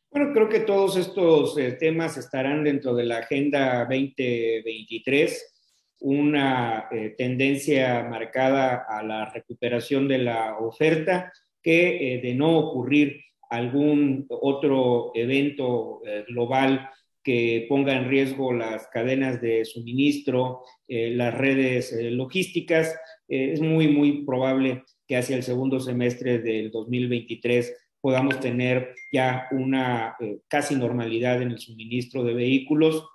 Bueno, 0.09 0.33
creo 0.33 0.49
que 0.49 0.61
todos 0.61 0.97
estos 0.97 1.55
eh, 1.59 1.73
temas 1.73 2.17
estarán 2.17 2.63
dentro 2.63 2.95
de 2.95 3.05
la 3.05 3.19
Agenda 3.19 3.85
2023, 3.85 5.53
una 5.99 6.87
eh, 6.91 7.13
tendencia 7.15 8.07
marcada 8.09 8.87
a 8.89 9.03
la 9.03 9.31
recuperación 9.31 10.07
de 10.07 10.17
la 10.17 10.57
oferta 10.57 11.31
que 11.61 12.15
eh, 12.15 12.21
de 12.21 12.33
no 12.33 12.57
ocurrir 12.57 13.21
algún 13.51 14.25
otro 14.29 15.11
evento 15.13 16.01
global 16.27 16.89
que 17.23 17.65
ponga 17.69 17.93
en 17.95 18.09
riesgo 18.09 18.53
las 18.53 18.87
cadenas 18.87 19.41
de 19.41 19.65
suministro, 19.65 20.63
eh, 20.87 21.11
las 21.11 21.33
redes 21.33 21.93
eh, 21.93 22.11
logísticas. 22.11 22.95
Eh, 23.27 23.53
es 23.53 23.61
muy, 23.61 23.87
muy 23.87 24.25
probable 24.25 24.83
que 25.07 25.17
hacia 25.17 25.35
el 25.35 25.43
segundo 25.43 25.79
semestre 25.79 26.39
del 26.39 26.71
2023 26.71 27.75
podamos 27.99 28.39
tener 28.39 28.95
ya 29.11 29.47
una 29.51 30.15
casi 30.47 30.75
normalidad 30.75 31.39
en 31.41 31.51
el 31.51 31.59
suministro 31.59 32.23
de 32.23 32.33
vehículos, 32.33 33.07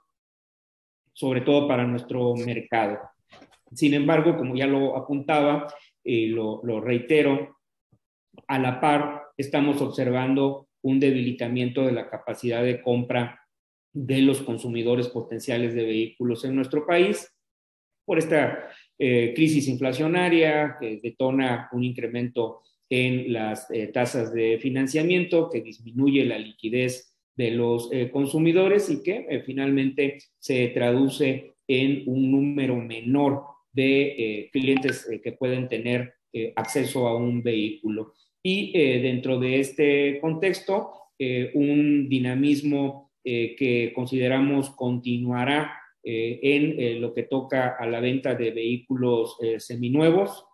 sobre 1.12 1.40
todo 1.40 1.66
para 1.66 1.84
nuestro 1.84 2.36
mercado. 2.36 3.00
Sin 3.72 3.94
embargo, 3.94 4.36
como 4.36 4.54
ya 4.54 4.68
lo 4.68 4.96
apuntaba, 4.96 5.66
y 6.04 6.26
lo, 6.26 6.60
lo 6.62 6.80
reitero, 6.80 7.58
a 8.46 8.60
la 8.60 8.80
par 8.80 9.22
estamos 9.36 9.80
observando 9.82 10.68
un 10.82 11.00
debilitamiento 11.00 11.84
de 11.84 11.90
la 11.90 12.08
capacidad 12.08 12.62
de 12.62 12.80
compra 12.80 13.40
de 13.96 14.20
los 14.20 14.42
consumidores 14.42 15.08
potenciales 15.08 15.74
de 15.74 15.82
vehículos 15.82 16.44
en 16.44 16.54
nuestro 16.54 16.86
país 16.86 17.32
por 18.04 18.18
esta 18.18 18.68
eh, 18.98 19.32
crisis 19.34 19.68
inflacionaria 19.68 20.76
que 20.78 21.00
detona 21.02 21.70
un 21.72 21.82
incremento 21.82 22.60
en 22.90 23.32
las 23.32 23.70
eh, 23.70 23.86
tasas 23.88 24.34
de 24.34 24.58
financiamiento, 24.60 25.48
que 25.50 25.62
disminuye 25.62 26.26
la 26.26 26.38
liquidez 26.38 27.16
de 27.34 27.52
los 27.52 27.88
eh, 27.90 28.10
consumidores 28.10 28.90
y 28.90 29.02
que 29.02 29.42
finalmente 29.46 30.18
se 30.38 30.68
traduce 30.68 31.54
en 31.66 32.02
un 32.06 32.30
número 32.30 32.76
menor 32.76 33.44
de 33.72 34.48
clientes 34.52 35.06
que 35.22 35.32
pueden 35.32 35.68
tener 35.68 36.14
acceso 36.54 37.08
a 37.08 37.16
un 37.16 37.42
vehículo. 37.42 38.14
Y 38.42 38.72
dentro 38.72 39.38
de 39.38 39.60
este 39.60 40.18
contexto, 40.18 40.92
un 41.52 42.08
dinamismo 42.08 43.05
eh, 43.28 43.56
que 43.56 43.92
consideramos 43.92 44.70
continuará 44.70 45.80
eh, 46.04 46.38
en 46.44 46.78
eh, 46.78 46.94
lo 47.00 47.12
que 47.12 47.24
toca 47.24 47.74
a 47.76 47.84
la 47.88 47.98
venta 47.98 48.36
de 48.36 48.52
vehículos 48.52 49.36
seminuevos, 49.58 50.44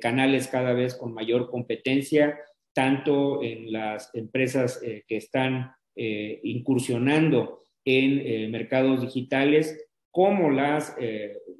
canales 0.00 0.48
cada 0.48 0.72
vez 0.72 0.96
con 0.96 1.14
mayor 1.14 1.48
competencia, 1.48 2.36
tanto 2.74 3.44
en 3.44 3.70
las 3.70 4.12
empresas 4.14 4.80
que 4.80 5.16
están 5.16 5.72
incursionando 5.94 7.60
en 7.84 8.50
mercados 8.50 9.02
digitales 9.02 9.86
como 10.10 10.50
las, 10.50 10.96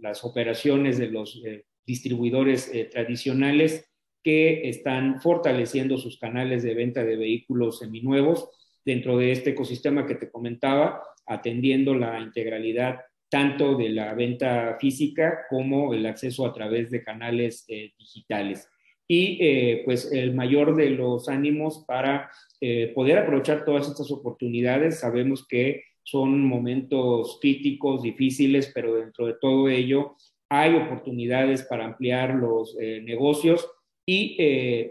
las 0.00 0.24
operaciones 0.24 0.96
de 0.96 1.08
los 1.08 1.42
distribuidores 1.84 2.72
tradicionales 2.90 3.86
que 4.24 4.70
están 4.70 5.20
fortaleciendo 5.20 5.98
sus 5.98 6.18
canales 6.18 6.62
de 6.62 6.74
venta 6.74 7.04
de 7.04 7.16
vehículos 7.16 7.80
seminuevos 7.80 8.48
dentro 8.86 9.18
de 9.18 9.32
este 9.32 9.50
ecosistema 9.50 10.06
que 10.06 10.14
te 10.14 10.30
comentaba, 10.30 11.02
atendiendo 11.26 11.94
la 11.94 12.20
integralidad 12.20 13.00
tanto 13.28 13.76
de 13.76 13.88
la 13.88 14.14
venta 14.14 14.76
física 14.80 15.46
como 15.50 15.92
el 15.92 16.06
acceso 16.06 16.46
a 16.46 16.52
través 16.52 16.90
de 16.90 17.02
canales 17.02 17.64
eh, 17.68 17.92
digitales. 17.98 18.68
Y 19.08 19.38
eh, 19.40 19.82
pues 19.84 20.10
el 20.12 20.34
mayor 20.34 20.76
de 20.76 20.90
los 20.90 21.28
ánimos 21.28 21.84
para 21.86 22.30
eh, 22.60 22.92
poder 22.94 23.18
aprovechar 23.18 23.64
todas 23.64 23.88
estas 23.88 24.10
oportunidades. 24.10 25.00
Sabemos 25.00 25.46
que 25.46 25.82
son 26.02 26.40
momentos 26.40 27.38
críticos, 27.40 28.02
difíciles, 28.02 28.70
pero 28.72 28.94
dentro 28.94 29.26
de 29.26 29.34
todo 29.40 29.68
ello 29.68 30.16
hay 30.48 30.76
oportunidades 30.76 31.62
para 31.64 31.84
ampliar 31.84 32.36
los 32.36 32.76
negocios 32.76 33.68
y 34.06 34.36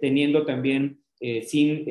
teniendo 0.01 0.45
también, 0.45 0.99
sin 1.43 1.85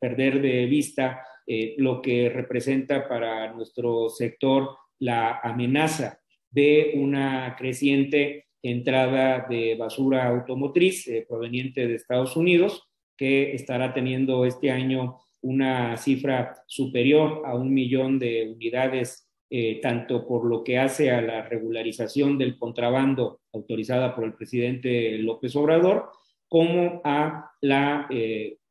perder 0.00 0.40
de 0.40 0.64
vista, 0.64 1.20
eh, 1.46 1.74
lo 1.76 2.00
que 2.00 2.30
representa 2.30 3.06
para 3.06 3.52
nuestro 3.52 4.08
sector 4.08 4.76
la 4.98 5.40
amenaza 5.42 6.18
de 6.50 6.94
una 6.96 7.54
creciente 7.58 8.46
entrada 8.62 9.46
de 9.50 9.74
basura 9.74 10.26
automotriz 10.26 11.06
eh, 11.08 11.26
proveniente 11.28 11.86
de 11.86 11.96
Estados 11.96 12.34
Unidos, 12.36 12.88
que 13.18 13.52
estará 13.52 13.92
teniendo 13.92 14.46
este 14.46 14.70
año 14.70 15.18
una 15.42 15.98
cifra 15.98 16.54
superior 16.66 17.42
a 17.44 17.54
un 17.54 17.74
millón 17.74 18.18
de 18.18 18.50
unidades, 18.50 19.28
eh, 19.50 19.80
tanto 19.82 20.26
por 20.26 20.46
lo 20.46 20.64
que 20.64 20.78
hace 20.78 21.10
a 21.10 21.20
la 21.20 21.42
regularización 21.42 22.38
del 22.38 22.56
contrabando 22.56 23.40
autorizada 23.52 24.14
por 24.14 24.24
el 24.24 24.32
presidente 24.32 25.18
López 25.18 25.54
Obrador, 25.56 26.08
como 26.48 27.02
a 27.04 27.50
la 27.60 28.08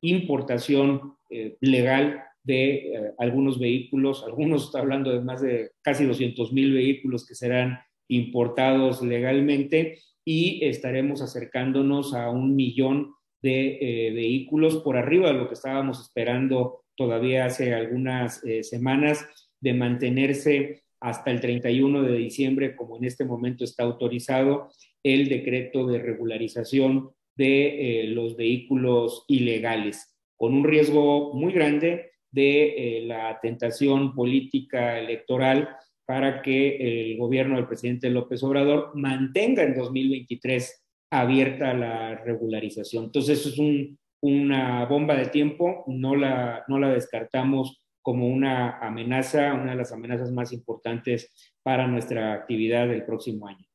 importación 0.01 1.15
legal 1.59 2.23
de 2.43 2.73
eh, 2.73 3.13
algunos 3.17 3.57
vehículos, 3.57 4.23
algunos 4.23 4.65
está 4.65 4.79
hablando 4.79 5.11
de 5.11 5.21
más 5.21 5.41
de 5.41 5.71
casi 5.81 6.05
200 6.05 6.51
mil 6.51 6.73
vehículos 6.73 7.25
que 7.25 7.35
serán 7.35 7.79
importados 8.09 9.01
legalmente 9.01 9.99
y 10.25 10.63
estaremos 10.65 11.21
acercándonos 11.21 12.13
a 12.13 12.29
un 12.29 12.55
millón 12.55 13.13
de 13.41 13.77
eh, 13.79 14.11
vehículos 14.11 14.77
por 14.77 14.97
arriba 14.97 15.27
de 15.27 15.37
lo 15.37 15.47
que 15.47 15.53
estábamos 15.53 16.01
esperando 16.01 16.83
todavía 16.95 17.45
hace 17.45 17.73
algunas 17.73 18.43
eh, 18.43 18.63
semanas 18.63 19.25
de 19.59 19.73
mantenerse 19.73 20.83
hasta 20.99 21.31
el 21.31 21.41
31 21.41 22.03
de 22.03 22.17
diciembre, 22.17 22.75
como 22.75 22.97
en 22.97 23.05
este 23.05 23.25
momento 23.25 23.63
está 23.63 23.83
autorizado 23.83 24.69
el 25.01 25.27
decreto 25.27 25.85
de 25.87 25.99
regularización 25.99 27.09
de 27.35 28.05
los 28.09 28.37
vehículos 28.37 29.25
ilegales, 29.27 30.15
con 30.37 30.53
un 30.53 30.63
riesgo 30.63 31.33
muy 31.33 31.51
grande 31.51 32.12
de 32.33 33.03
la 33.05 33.39
tentación 33.39 34.13
política 34.13 34.99
electoral 34.99 35.69
para 36.05 36.41
que 36.41 37.11
el 37.11 37.17
gobierno 37.17 37.55
del 37.55 37.67
presidente 37.67 38.09
López 38.09 38.43
Obrador 38.43 38.91
mantenga 38.95 39.63
en 39.63 39.75
2023 39.75 40.83
abierta 41.11 41.73
la 41.73 42.15
regularización. 42.15 43.05
Entonces, 43.05 43.39
eso 43.39 43.49
es 43.49 43.97
una 44.21 44.85
bomba 44.85 45.15
de 45.15 45.27
tiempo, 45.27 45.83
no 45.87 46.15
la, 46.15 46.65
no 46.67 46.79
la 46.79 46.89
descartamos 46.89 47.81
como 48.01 48.27
una 48.27 48.79
amenaza, 48.79 49.53
una 49.53 49.71
de 49.71 49.77
las 49.77 49.93
amenazas 49.93 50.31
más 50.31 50.51
importantes 50.51 51.53
para 51.61 51.87
nuestra 51.87 52.33
actividad 52.33 52.87
del 52.87 53.05
próximo 53.05 53.47
año. 53.47 53.65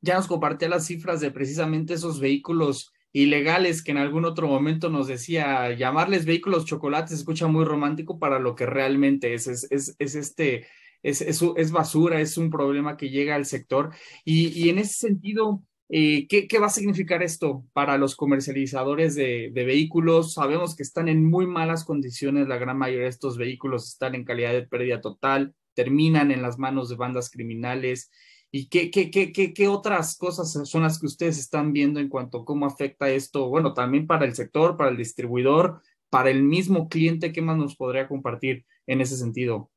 Ya 0.00 0.14
nos 0.14 0.28
compartía 0.28 0.68
las 0.68 0.86
cifras 0.86 1.20
de 1.20 1.30
precisamente 1.30 1.94
esos 1.94 2.20
vehículos 2.20 2.92
ilegales 3.12 3.82
que 3.82 3.92
en 3.92 3.98
algún 3.98 4.24
otro 4.24 4.48
momento 4.48 4.88
nos 4.90 5.06
decía 5.06 5.72
llamarles 5.74 6.24
vehículos 6.24 6.64
chocolates, 6.64 7.12
escucha 7.12 7.46
muy 7.46 7.64
romántico 7.64 8.18
para 8.18 8.38
lo 8.38 8.54
que 8.54 8.66
realmente 8.66 9.34
es, 9.34 9.46
es, 9.46 9.66
es, 9.70 9.94
es 9.98 10.14
este 10.14 10.66
es, 11.02 11.20
es, 11.20 11.72
basura, 11.72 12.20
es 12.20 12.36
un 12.38 12.50
problema 12.50 12.96
que 12.96 13.10
llega 13.10 13.34
al 13.34 13.46
sector. 13.46 13.90
Y, 14.24 14.68
en 14.68 14.78
ese 14.78 14.94
sentido, 14.94 15.62
eh, 15.88 16.26
¿qué, 16.28 16.58
va 16.58 16.66
a 16.66 16.70
significar 16.70 17.22
esto 17.22 17.64
para 17.72 17.98
los 17.98 18.16
comercializadores 18.16 19.14
de, 19.14 19.50
vehículos? 19.54 20.34
Sabemos 20.34 20.76
que 20.76 20.82
están 20.82 21.08
en 21.08 21.28
muy 21.28 21.46
malas 21.46 21.84
condiciones, 21.84 22.48
la 22.48 22.58
gran 22.58 22.78
mayoría 22.78 23.04
de 23.04 23.10
estos 23.10 23.36
vehículos 23.36 23.88
están 23.88 24.14
en 24.14 24.24
calidad 24.24 24.52
de 24.52 24.66
pérdida 24.66 25.00
total, 25.00 25.54
terminan 25.74 26.30
en 26.30 26.42
las 26.42 26.58
manos 26.58 26.88
de 26.88 26.96
bandas 26.96 27.30
criminales. 27.30 28.10
¿Y 28.54 28.68
qué, 28.68 28.90
qué, 28.90 29.10
qué, 29.10 29.32
qué, 29.32 29.68
otras 29.68 30.14
cosas 30.18 30.52
son 30.68 30.82
las 30.82 31.00
que 31.00 31.06
ustedes 31.06 31.38
están 31.38 31.72
viendo 31.72 32.00
en 32.00 32.10
cuanto 32.10 32.38
a 32.38 32.44
cómo 32.44 32.66
afecta 32.66 33.08
esto? 33.08 33.48
Bueno, 33.48 33.72
también 33.72 34.06
para 34.06 34.26
el 34.26 34.34
sector, 34.34 34.76
para 34.76 34.90
el 34.90 34.98
distribuidor, 34.98 35.80
para 36.10 36.28
el 36.28 36.42
mismo 36.42 36.90
cliente, 36.90 37.32
¿qué 37.32 37.40
más 37.40 37.56
nos 37.56 37.76
podría 37.76 38.06
compartir 38.06 38.66
en 38.86 39.00
ese 39.00 39.16
sentido? 39.16 39.70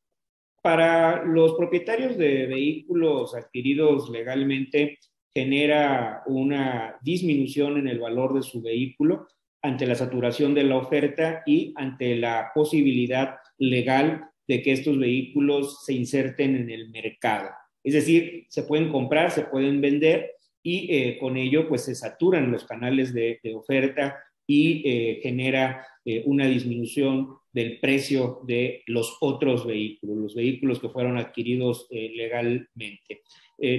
Para 0.61 1.23
los 1.23 1.53
propietarios 1.53 2.17
de 2.17 2.47
vehículos 2.47 3.33
adquiridos 3.33 4.09
legalmente, 4.09 4.99
genera 5.33 6.23
una 6.25 6.97
disminución 7.01 7.77
en 7.77 7.87
el 7.87 7.99
valor 7.99 8.33
de 8.33 8.43
su 8.43 8.61
vehículo 8.61 9.27
ante 9.61 9.87
la 9.87 9.95
saturación 9.95 10.53
de 10.53 10.63
la 10.65 10.75
oferta 10.75 11.43
y 11.45 11.73
ante 11.77 12.17
la 12.17 12.51
posibilidad 12.53 13.37
legal 13.57 14.29
de 14.49 14.61
que 14.61 14.73
estos 14.73 14.99
vehículos 14.99 15.85
se 15.85 15.93
inserten 15.93 16.57
en 16.57 16.69
el 16.69 16.89
mercado. 16.89 17.49
Es 17.85 17.93
decir, 17.93 18.47
se 18.49 18.63
pueden 18.63 18.91
comprar, 18.91 19.29
se 19.29 19.43
pueden 19.43 19.79
vender 19.79 20.31
y 20.63 20.87
eh, 20.89 21.19
con 21.19 21.37
ello 21.37 21.69
pues 21.69 21.83
se 21.83 21.93
saturan 21.93 22.51
los 22.51 22.65
canales 22.65 23.13
de, 23.13 23.39
oferta 23.55 24.17
y 24.47 24.81
eh, 24.83 25.19
genera 25.21 25.85
eh, 26.03 26.23
una 26.25 26.47
disminución 26.47 27.35
del 27.53 27.79
precio 27.79 28.41
de 28.47 28.81
los 28.87 29.17
otros 29.21 29.67
vehículos, 29.67 30.17
los 30.17 30.35
vehículos 30.35 30.79
que 30.79 30.89
fueron 30.89 31.17
adquiridos 31.17 31.87
legalmente. 31.89 33.21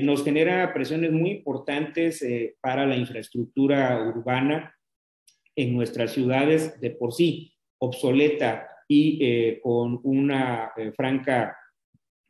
Nos 0.01 0.25
genera 0.25 0.73
presiones 0.73 1.13
muy 1.13 1.33
importantes 1.33 2.25
para 2.63 2.87
la 2.87 2.97
infraestructura 2.97 4.03
urbana 4.09 4.75
en 5.55 5.75
nuestras 5.75 6.13
ciudades 6.13 6.81
de 6.81 6.93
por 6.93 7.13
sí 7.13 7.53
obsoleta 7.77 8.67
y 8.89 9.61
con 9.61 10.01
una 10.03 10.73
franca 10.97 11.59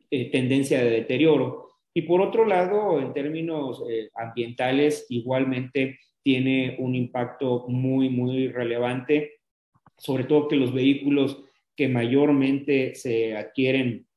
tendencia 0.09 0.83
de 0.83 0.89
deterioro. 0.89 1.66
Y 1.97 2.03
por 2.03 2.21
otro 2.21 2.45
lado, 2.45 2.99
en 2.99 3.13
términos 3.13 3.81
ambientales, 4.13 5.07
igualmente 5.09 5.97
tiene 6.21 6.75
un 6.77 6.93
impacto 6.93 7.65
muy, 7.67 8.09
muy 8.09 8.49
relevante 8.49 9.37
sobre 9.97 10.25
todo 10.25 10.47
que 10.47 10.55
los 10.55 10.73
vehículos 10.73 11.43
que 11.75 11.87
mayormente 11.87 12.95
se 12.95 13.35
adquieren 13.35 14.07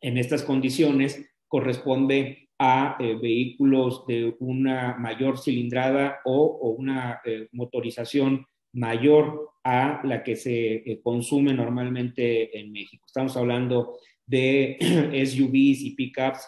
en 0.00 0.18
estas 0.18 0.42
condiciones 0.42 1.24
corresponde 1.48 2.48
a 2.58 2.96
eh, 2.98 3.16
vehículos 3.20 4.06
de 4.06 4.34
una 4.40 4.96
mayor 4.98 5.38
cilindrada 5.38 6.20
o, 6.24 6.74
una 6.78 7.20
eh, 7.24 7.48
motorización 7.52 8.46
mayor 8.72 9.50
a 9.64 10.00
la 10.04 10.22
que 10.22 10.36
se 10.36 10.74
eh, 10.74 11.00
consume 11.02 11.54
normalmente 11.54 12.58
en 12.58 12.72
México. 12.72 13.04
Estamos 13.06 13.36
hablando 13.36 13.96
de 14.26 14.76
SUVs 15.26 15.82
y 15.82 15.94
pickups, 15.94 16.46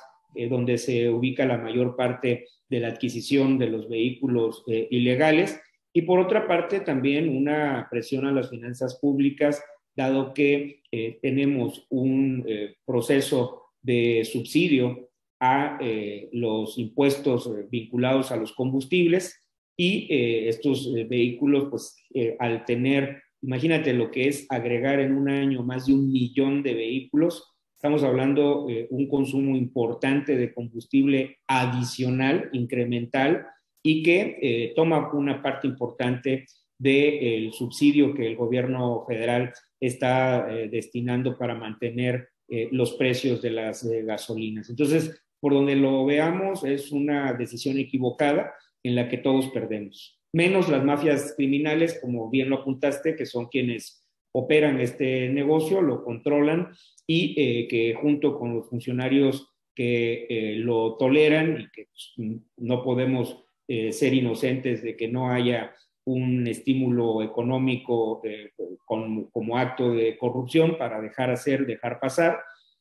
donde 0.49 0.79
se 0.79 1.11
ubica 1.11 1.45
la 1.45 1.59
mayor 1.59 1.97
parte 1.97 2.47
de 2.69 2.81
la 2.81 2.89
adquisición 2.89 3.59
de 3.59 3.69
los 3.69 3.89
vehículos 3.89 4.65
ilegales. 4.67 5.61
Y 5.93 6.03
por 6.03 6.21
otra 6.21 6.47
parte, 6.47 6.81
también 6.81 7.29
una 7.29 7.89
presión 7.91 8.27
a 8.27 8.33
las 8.33 8.51
finanzas 8.51 8.99
públicas, 9.01 9.63
dado 9.97 10.33
que 10.35 10.83
eh, 10.93 11.19
tenemos 11.21 11.87
un 11.91 12.45
eh, 12.47 12.77
proceso 12.85 13.63
de 13.83 14.25
subsidio 14.25 15.11
a 15.41 15.79
eh, 15.81 16.29
los 16.33 16.79
impuestos 16.79 17.51
vinculados 17.71 18.31
a 18.31 18.37
los 18.37 18.53
combustibles. 18.53 19.37
Y 19.77 20.09
estos 20.11 20.93
vehículos, 21.09 21.69
pues 21.71 21.97
al 22.39 22.67
tener, 22.67 23.23
imagínate 23.41 23.95
lo 23.95 24.11
que 24.11 24.29
es 24.29 24.45
agregar 24.51 25.01
en 25.01 25.15
un 25.15 25.31
año 25.31 25.63
más 25.63 25.87
de 25.87 25.95
un 25.95 26.13
millón 26.13 26.63
de 26.63 26.75
vehículos, 26.75 27.50
estamos 27.81 28.03
hablando 28.03 28.67
de 28.67 28.89
un 28.91 29.09
consumo 29.09 29.57
importante 29.57 30.37
de 30.37 30.53
combustible 30.53 31.39
adicional, 31.47 32.51
incremental, 32.53 33.47
y 33.83 34.03
que 34.03 34.39
eh, 34.43 34.73
toma 34.77 35.11
una 35.15 35.43
parte 35.43 35.67
importante 35.67 36.45
del 36.77 37.51
subsidio 37.55 38.13
que 38.13 38.27
el 38.27 38.37
gobierno 38.37 39.07
federal 39.09 39.55
está 39.81 40.47
eh, 40.51 40.69
destinando 40.69 41.39
para 41.39 41.55
mantener 41.55 42.29
eh, 42.51 42.69
los 42.71 42.93
precios 42.93 43.41
de 43.41 43.51
las 43.51 43.83
gasolinas. 43.83 44.69
Entonces, 44.69 45.19
por 45.41 45.55
donde 45.55 45.75
lo 45.75 46.05
veamos, 46.05 46.65
es 46.65 46.93
una 46.93 47.33
decisión 47.33 47.79
equivocada 47.79 48.53
en 48.83 48.95
la 48.95 49.09
que 49.09 49.17
todos 49.17 49.49
perdemos, 49.55 50.21
menos 50.35 50.69
las 50.69 50.85
mafias 50.85 51.33
criminales, 51.35 51.99
como 52.03 52.29
bien 52.29 52.51
lo 52.51 52.57
apuntaste, 52.57 53.17
que 53.17 53.25
son 53.25 53.47
quienes 53.47 54.00
operan 54.33 54.81
este 54.81 55.29
negocio, 55.29 55.81
lo 55.81 56.05
controlan 56.05 56.73
y 57.07 57.67
que 57.69 57.95
junto 57.95 58.39
con 58.39 58.55
los 58.55 58.69
funcionarios 58.69 59.49
que 59.75 60.57
lo 60.59 60.97
toleran 60.97 61.61
y 61.61 61.71
que 61.71 61.87
pues, 61.87 62.15
no 62.57 62.83
podemos 62.83 63.45
eh, 63.73 63.93
ser 63.93 64.13
inocentes 64.15 64.83
de 64.83 64.97
que 64.97 65.07
no 65.07 65.31
haya 65.31 65.73
un 66.05 66.45
estímulo 66.49 67.23
económico 67.23 68.21
eh, 68.25 68.51
como 68.85 69.57
acto 69.57 69.93
de 69.93 70.19
corrupción 70.19 70.77
para 70.77 71.01
dejar 71.01 71.31
hacer, 71.31 71.67
dejar 71.67 72.01
pasar, 72.01 72.41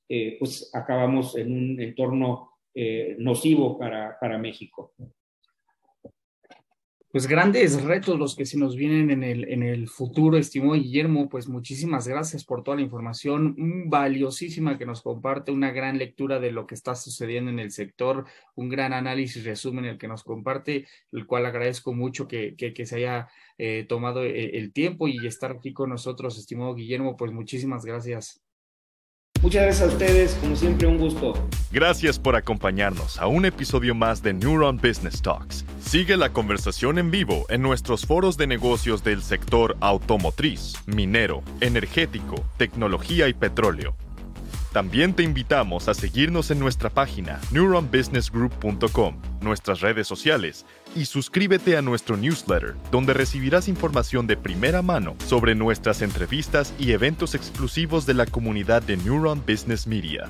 eh, 0.09 0.35
pues 0.39 0.71
acabamos 0.73 1.37
en 1.37 1.51
un 1.51 1.79
entorno 1.79 2.49
nocivo 3.19 3.77
para, 3.77 4.17
para 4.19 4.37
México 4.37 4.93
pues 7.11 7.25
grandes 7.27 7.81
retos 7.83 8.19
los 8.19 8.35
que 8.35 8.45
se 8.45 8.57
nos 8.57 8.75
vienen 8.75 9.09
en 9.09 9.23
el, 9.23 9.49
en 9.49 9.63
el 9.63 9.87
futuro, 9.87 10.37
estimó 10.37 10.73
Guillermo, 10.73 11.27
pues 11.27 11.47
muchísimas 11.47 12.07
gracias 12.07 12.43
por 12.45 12.63
toda 12.63 12.77
la 12.77 12.83
información 12.83 13.55
valiosísima 13.89 14.77
que 14.77 14.85
nos 14.85 15.01
comparte, 15.01 15.51
una 15.51 15.71
gran 15.71 15.97
lectura 15.97 16.39
de 16.39 16.51
lo 16.51 16.67
que 16.67 16.75
está 16.75 16.93
sucediendo 16.93 17.49
en 17.49 17.57
el 17.59 17.71
sector, 17.71 18.25
un 18.55 18.69
gran 18.69 18.93
análisis, 18.93 19.43
resumen 19.43 19.85
el 19.85 19.97
que 19.97 20.07
nos 20.07 20.23
comparte, 20.23 20.87
el 21.11 21.25
cual 21.25 21.47
agradezco 21.47 21.93
mucho 21.93 22.27
que, 22.27 22.55
que, 22.55 22.85
se 22.85 22.97
haya 22.97 23.27
eh, 23.57 23.85
tomado 23.89 24.23
el, 24.23 24.35
eh, 24.35 24.57
el 24.59 24.71
tiempo 24.71 25.07
y 25.07 25.25
estar 25.25 25.51
aquí 25.51 25.73
con 25.73 25.89
nosotros, 25.89 26.37
estimado 26.37 26.75
Guillermo, 26.75 27.17
pues 27.17 27.31
muchísimas 27.31 27.85
gracias. 27.85 28.43
Muchas 29.41 29.63
gracias 29.63 29.89
a 29.89 29.93
ustedes, 29.93 30.37
como 30.41 30.55
siempre 30.55 30.85
un 30.85 30.97
gusto. 30.97 31.33
Gracias 31.71 32.19
por 32.19 32.35
acompañarnos 32.35 33.17
a 33.19 33.27
un 33.27 33.45
episodio 33.45 33.95
más 33.95 34.21
de 34.21 34.33
Neuron 34.33 34.77
Business 34.77 35.21
Talks. 35.21 35.65
Sigue 35.79 36.17
la 36.17 36.33
conversación 36.33 36.97
en 36.97 37.09
vivo 37.09 37.45
en 37.47 37.61
nuestros 37.61 38.05
foros 38.05 38.35
de 38.35 38.47
negocios 38.47 39.01
del 39.01 39.21
sector 39.21 39.77
automotriz, 39.79 40.73
minero, 40.87 41.41
energético, 41.61 42.43
tecnología 42.57 43.29
y 43.29 43.33
petróleo. 43.33 43.95
También 44.73 45.15
te 45.15 45.23
invitamos 45.23 45.87
a 45.87 45.95
seguirnos 45.95 46.51
en 46.51 46.59
nuestra 46.59 46.91
página 46.91 47.39
neuronbusinessgroup.com, 47.51 49.15
nuestras 49.41 49.81
redes 49.81 50.07
sociales 50.07 50.65
y 50.95 51.05
suscríbete 51.05 51.75
a 51.75 51.81
nuestro 51.81 52.17
newsletter, 52.17 52.75
donde 52.91 53.13
recibirás 53.13 53.67
información 53.67 54.27
de 54.27 54.37
primera 54.37 54.83
mano 54.83 55.15
sobre 55.25 55.55
nuestras 55.55 56.03
entrevistas 56.03 56.73
y 56.77 56.91
eventos 56.91 57.33
exclusivos 57.33 58.05
de 58.05 58.13
la 58.13 58.27
comunidad 58.27 58.83
de 58.83 58.97
Neuron 58.97 59.43
Business 59.47 59.87
Media. 59.87 60.29